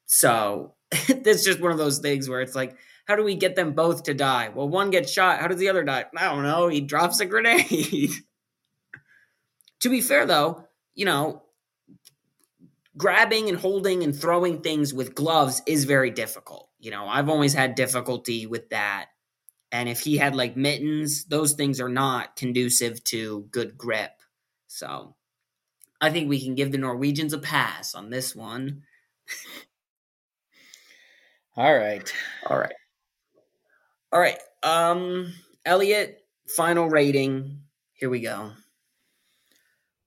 [0.05, 3.73] So it's just one of those things where it's like, how do we get them
[3.73, 4.49] both to die?
[4.49, 5.39] Well, one gets shot.
[5.39, 6.05] How does the other die?
[6.17, 6.67] I don't know.
[6.67, 8.11] He drops a grenade.
[9.81, 11.43] to be fair, though, you know,
[12.97, 16.69] grabbing and holding and throwing things with gloves is very difficult.
[16.79, 19.07] You know, I've always had difficulty with that.
[19.71, 24.11] And if he had like mittens, those things are not conducive to good grip.
[24.67, 25.15] So
[25.99, 28.83] I think we can give the Norwegians a pass on this one.
[31.57, 32.13] All right.
[32.47, 32.75] All right.
[34.11, 34.39] All right.
[34.63, 35.33] Um
[35.65, 37.61] Elliot, final rating.
[37.93, 38.51] Here we go.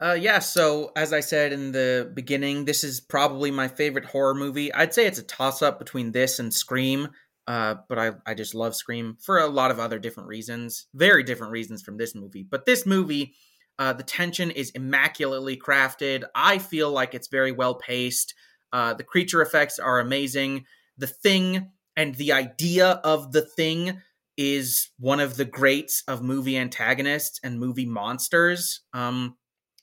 [0.01, 4.35] Uh yeah, so as I said in the beginning, this is probably my favorite horror
[4.35, 4.73] movie.
[4.73, 7.09] I'd say it's a toss up between this and Scream.
[7.49, 11.23] Uh, but I, I just love Scream for a lot of other different reasons, very
[11.23, 12.43] different reasons from this movie.
[12.49, 13.33] But this movie,
[13.79, 16.25] uh, the tension is immaculately crafted.
[16.35, 18.35] I feel like it's very well paced.
[18.71, 20.67] Uh, the creature effects are amazing.
[20.99, 24.03] The thing and the idea of the thing
[24.37, 28.83] is one of the greats of movie antagonists and movie monsters.
[28.93, 29.39] Um,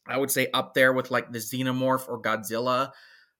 [0.08, 2.92] I would say up there with like the Xenomorph or Godzilla.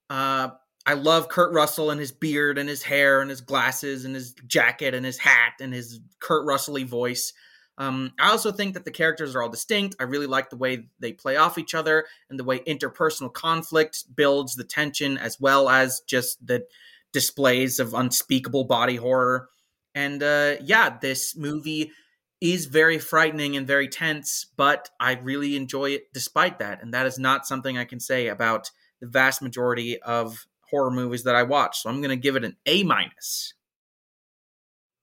[0.10, 0.50] Uh,
[0.86, 4.34] I love Kurt Russell and his beard and his hair and his glasses and his
[4.46, 7.34] jacket and his hat and his Kurt Russell voice.
[7.78, 9.96] Um, I also think that the characters are all distinct.
[10.00, 14.06] I really like the way they play off each other and the way interpersonal conflict
[14.16, 16.66] builds the tension as well as just the
[17.12, 19.50] displays of unspeakable body horror.
[19.94, 21.92] And uh, yeah, this movie
[22.40, 26.82] is very frightening and very tense, but I really enjoy it despite that.
[26.82, 28.72] And that is not something I can say about
[29.02, 31.82] the vast majority of horror movies that I watch.
[31.82, 33.54] So I'm going to give it an A minus.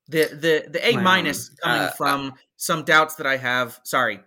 [0.09, 3.81] The the the A minus coming uh, uh, from some doubts that I have.
[3.85, 4.21] Sorry,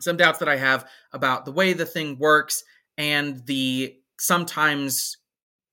[0.00, 2.64] some doubts that I have about the way the thing works
[2.98, 5.18] and the sometimes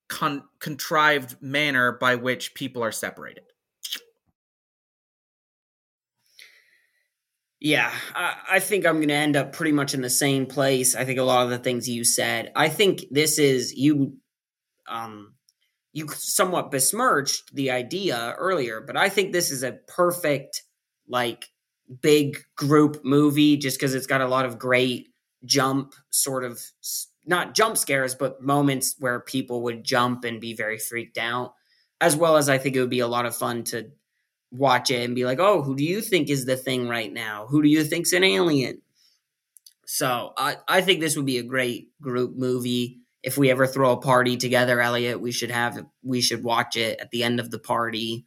[0.08, 3.44] con- contrived manner by which people are separated.
[7.60, 10.96] Yeah, I, I, think I'm going to end up pretty much in the same place.
[10.96, 12.52] I think a lot of the things you said.
[12.56, 14.16] I think this is you
[14.90, 15.34] um,
[15.92, 20.62] you somewhat besmirched the idea earlier, but I think this is a perfect
[21.08, 21.46] like
[22.02, 25.08] big group movie just because it's got a lot of great
[25.44, 26.60] jump sort of
[27.26, 31.54] not jump scares, but moments where people would jump and be very freaked out.
[32.00, 33.90] As well as I think it would be a lot of fun to
[34.50, 37.46] watch it and be like, oh, who do you think is the thing right now?
[37.48, 38.80] Who do you think's an alien?
[39.86, 42.99] So I, I think this would be a great group movie.
[43.22, 47.00] If we ever throw a party together, Elliot, we should have we should watch it
[47.00, 48.26] at the end of the party.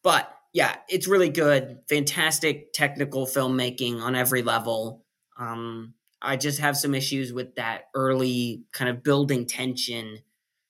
[0.02, 1.78] but yeah, it's really good.
[1.88, 5.04] Fantastic technical filmmaking on every level.
[5.38, 10.18] Um, I just have some issues with that early kind of building tension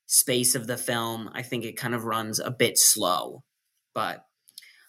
[0.06, 1.30] space of the film.
[1.32, 3.42] I think it kind of runs a bit slow.
[3.94, 4.24] But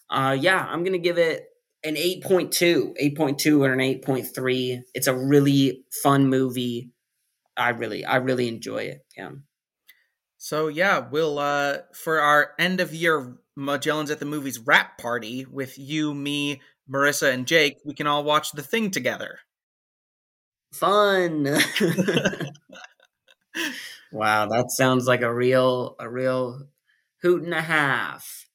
[0.10, 1.48] uh, yeah, I'm going to give it
[1.84, 4.82] an 8.2, 8.2 or an 8.3.
[4.94, 6.92] It's a really fun movie.
[7.58, 9.06] I really, I really enjoy it.
[9.18, 9.32] Yeah.
[10.44, 15.46] So yeah, we'll uh for our end of year Magellan's at the movies wrap party
[15.46, 16.62] with you, me,
[16.92, 19.40] Marissa, and Jake, we can all watch the thing together.
[20.74, 21.44] Fun.
[24.12, 26.68] wow, that sounds like a real a real
[27.22, 28.48] hoot and a half.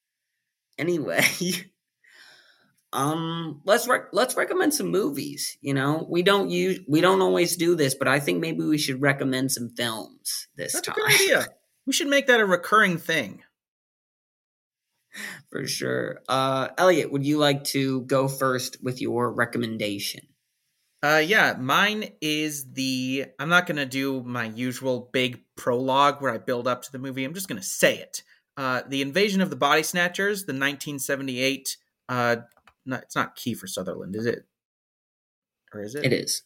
[0.76, 1.24] Anyway,
[2.92, 6.06] um let's rec- let's recommend some movies, you know?
[6.08, 9.52] We don't use we don't always do this, but I think maybe we should recommend
[9.52, 10.96] some films this That's time.
[10.96, 11.46] a good idea.
[11.86, 13.42] We should make that a recurring thing.
[15.50, 16.20] For sure.
[16.28, 20.20] Uh Elliot, would you like to go first with your recommendation?
[21.00, 23.26] Uh, yeah, mine is the.
[23.38, 27.24] I'm not gonna do my usual big prologue where I build up to the movie.
[27.24, 28.24] I'm just gonna say it.
[28.56, 31.76] Uh, the Invasion of the Body Snatchers, the 1978.
[32.08, 32.36] Uh,
[32.88, 34.44] not, it's not Kiefer Sutherland, is it?
[35.72, 36.04] Or is it?
[36.04, 36.42] It is.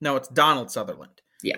[0.00, 1.22] No, it's Donald Sutherland.
[1.42, 1.56] Yeah.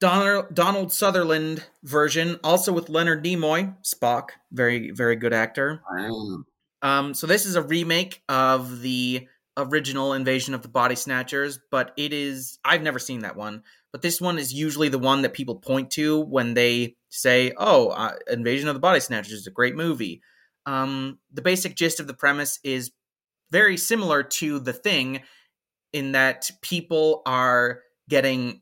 [0.00, 5.82] Donald Donald Sutherland version, also with Leonard Nimoy, Spock, very very good actor.
[5.90, 6.44] Wow.
[6.82, 9.26] Um, so this is a remake of the
[9.56, 13.64] original Invasion of the Body Snatchers, but it is I've never seen that one.
[13.90, 17.88] But this one is usually the one that people point to when they say, "Oh,
[17.88, 20.22] uh, Invasion of the Body Snatchers is a great movie."
[20.66, 22.92] Um, the basic gist of the premise is
[23.50, 25.20] very similar to The Thing,
[25.92, 28.60] in that people are getting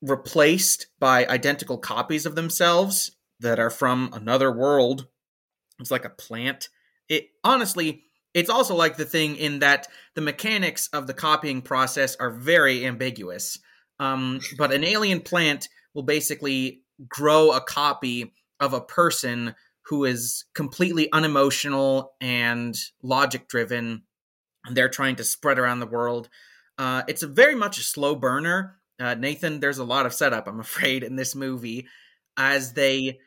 [0.00, 5.08] replaced by identical copies of themselves that are from another world.
[5.80, 6.68] It's like a plant.
[7.08, 12.14] It honestly it's also like the thing in that the mechanics of the copying process
[12.16, 13.58] are very ambiguous.
[13.98, 19.54] Um, but an alien plant will basically grow a copy of a person
[19.86, 24.02] who is completely unemotional and logic driven.
[24.70, 26.28] They're trying to spread around the world.
[26.76, 28.76] Uh, it's a very much a slow burner.
[29.00, 31.86] Uh, Nathan, there's a lot of setup, I'm afraid, in this movie
[32.36, 33.18] as they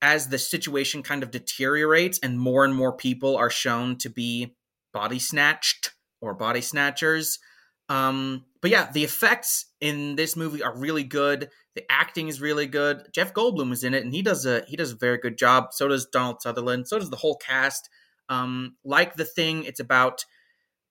[0.00, 4.56] as the situation kind of deteriorates and more and more people are shown to be
[4.92, 7.38] body snatched or body snatchers.
[7.88, 11.50] Um, but yeah, the effects in this movie are really good.
[11.74, 13.06] The acting is really good.
[13.12, 15.72] Jeff Goldblum is in it, and he does a he does a very good job.
[15.72, 16.88] So does Donald Sutherland.
[16.88, 17.88] So does the whole cast.
[18.28, 20.24] Um, like the thing, it's about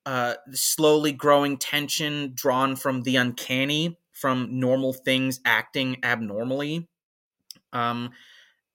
[0.06, 6.88] uh, slowly growing tension drawn from the uncanny, from normal things acting abnormally.
[7.74, 8.12] Um,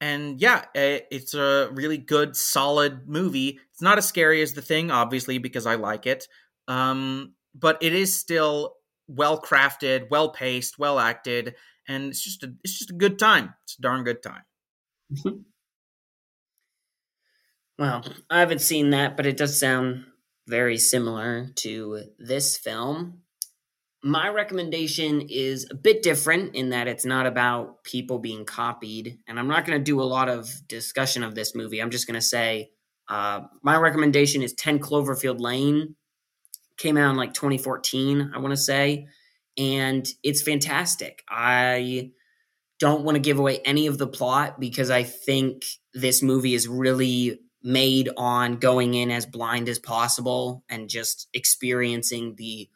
[0.00, 3.58] and yeah, it's a really good, solid movie.
[3.72, 6.28] It's not as scary as the thing, obviously, because I like it.
[6.68, 8.74] Um, but it is still
[9.08, 11.54] well crafted, well paced, well acted,
[11.88, 13.54] and it's just a it's just a good time.
[13.64, 14.42] It's a darn good time.
[17.78, 20.04] well, I haven't seen that, but it does sound
[20.46, 23.22] very similar to this film
[24.06, 29.18] my recommendation is a bit different in that it's not about people being copied.
[29.26, 31.82] And I'm not going to do a lot of discussion of this movie.
[31.82, 32.70] I'm just going to say
[33.08, 35.96] uh, my recommendation is 10 Cloverfield Lane.
[36.78, 39.08] Came out in like 2014, I want to say.
[39.58, 41.24] And it's fantastic.
[41.28, 42.12] I
[42.78, 46.68] don't want to give away any of the plot because I think this movie is
[46.68, 52.68] really made on going in as blind as possible and just experiencing the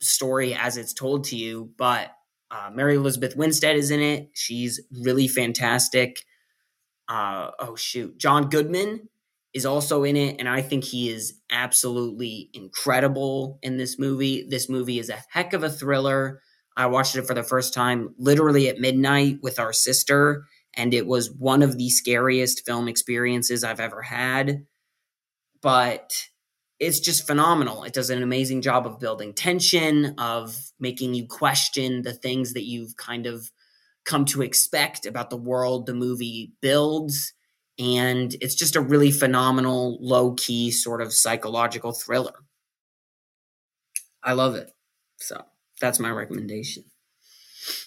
[0.00, 2.10] story as it's told to you, but
[2.50, 4.30] uh, Mary Elizabeth Winstead is in it.
[4.32, 6.24] She's really fantastic.
[7.08, 9.08] Uh, oh shoot, John Goodman
[9.54, 14.46] is also in it, and I think he is absolutely incredible in this movie.
[14.48, 16.42] This movie is a heck of a thriller.
[16.76, 20.44] I watched it for the first time literally at midnight with our sister,
[20.74, 24.66] and it was one of the scariest film experiences I've ever had.
[25.60, 26.12] But
[26.78, 27.84] it's just phenomenal.
[27.84, 32.64] It does an amazing job of building tension, of making you question the things that
[32.64, 33.50] you've kind of
[34.04, 37.32] come to expect about the world the movie builds.
[37.78, 42.34] And it's just a really phenomenal, low key sort of psychological thriller.
[44.22, 44.70] I love it.
[45.18, 45.42] So
[45.80, 46.84] that's my recommendation.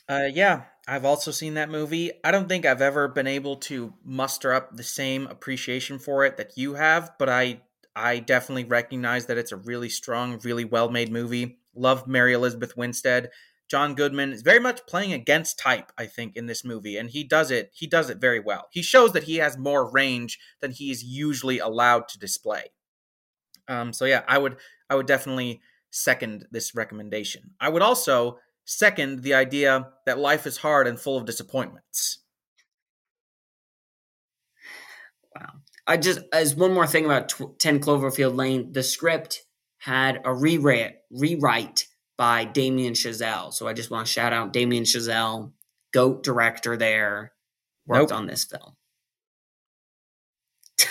[0.07, 2.11] Uh, yeah, I've also seen that movie.
[2.23, 6.37] I don't think I've ever been able to muster up the same appreciation for it
[6.37, 7.61] that you have, but I
[7.95, 11.59] I definitely recognize that it's a really strong, really well made movie.
[11.75, 13.29] Love Mary Elizabeth Winstead.
[13.69, 17.23] John Goodman is very much playing against type, I think, in this movie, and he
[17.23, 17.71] does it.
[17.73, 18.67] He does it very well.
[18.71, 22.71] He shows that he has more range than he is usually allowed to display.
[23.67, 24.57] Um, so yeah, I would
[24.89, 27.51] I would definitely second this recommendation.
[27.61, 28.39] I would also
[28.71, 32.19] second the idea that life is hard and full of disappointments.
[35.35, 35.51] Wow.
[35.85, 39.41] I just as one more thing about 10 Cloverfield Lane, the script
[39.79, 43.51] had a rewrite rewrite by Damien Chazelle.
[43.51, 45.51] So I just want to shout out Damien Chazelle,
[45.91, 47.33] goat director there,
[47.85, 48.19] worked nope.
[48.19, 48.75] on this film.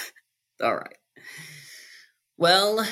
[0.63, 0.97] All right.
[2.37, 2.87] Well,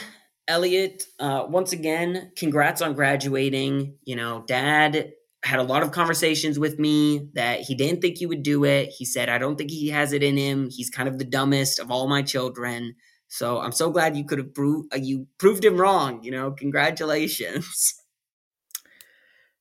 [0.49, 3.97] Elliot, uh, once again, congrats on graduating.
[4.05, 5.13] You know, dad
[5.45, 8.89] had a lot of conversations with me that he didn't think you would do it.
[8.89, 10.69] He said, I don't think he has it in him.
[10.71, 12.97] He's kind of the dumbest of all my children.
[13.29, 16.23] So I'm so glad you could have proved uh, you proved him wrong.
[16.25, 17.95] You know, congratulations.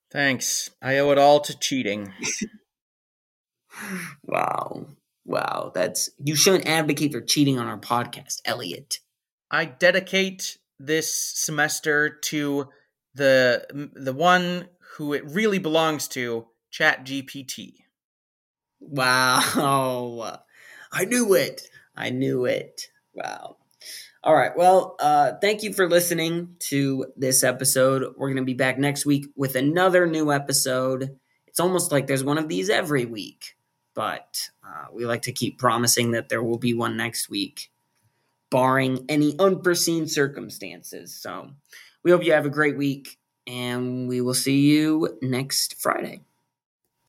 [0.10, 0.70] Thanks.
[0.82, 2.14] I owe it all to cheating.
[4.24, 4.88] wow.
[5.26, 5.72] Wow.
[5.76, 9.00] That's you shouldn't advocate for cheating on our podcast, Elliot.
[9.52, 12.70] I dedicate this semester to
[13.16, 17.74] the the one who it really belongs to, ChatGPT.
[18.80, 20.40] Wow.
[20.92, 21.62] I knew it.
[21.96, 22.84] I knew it.
[23.14, 23.58] Wow.
[24.24, 24.52] All right.
[24.56, 28.14] Well, uh, thank you for listening to this episode.
[28.18, 31.18] We're going to be back next week with another new episode.
[31.48, 33.56] It's almost like there's one of these every week,
[33.96, 37.72] but uh, we like to keep promising that there will be one next week,
[38.50, 41.16] barring any unforeseen circumstances.
[41.22, 41.50] So
[42.04, 46.22] we hope you have a great week and we will see you next Friday.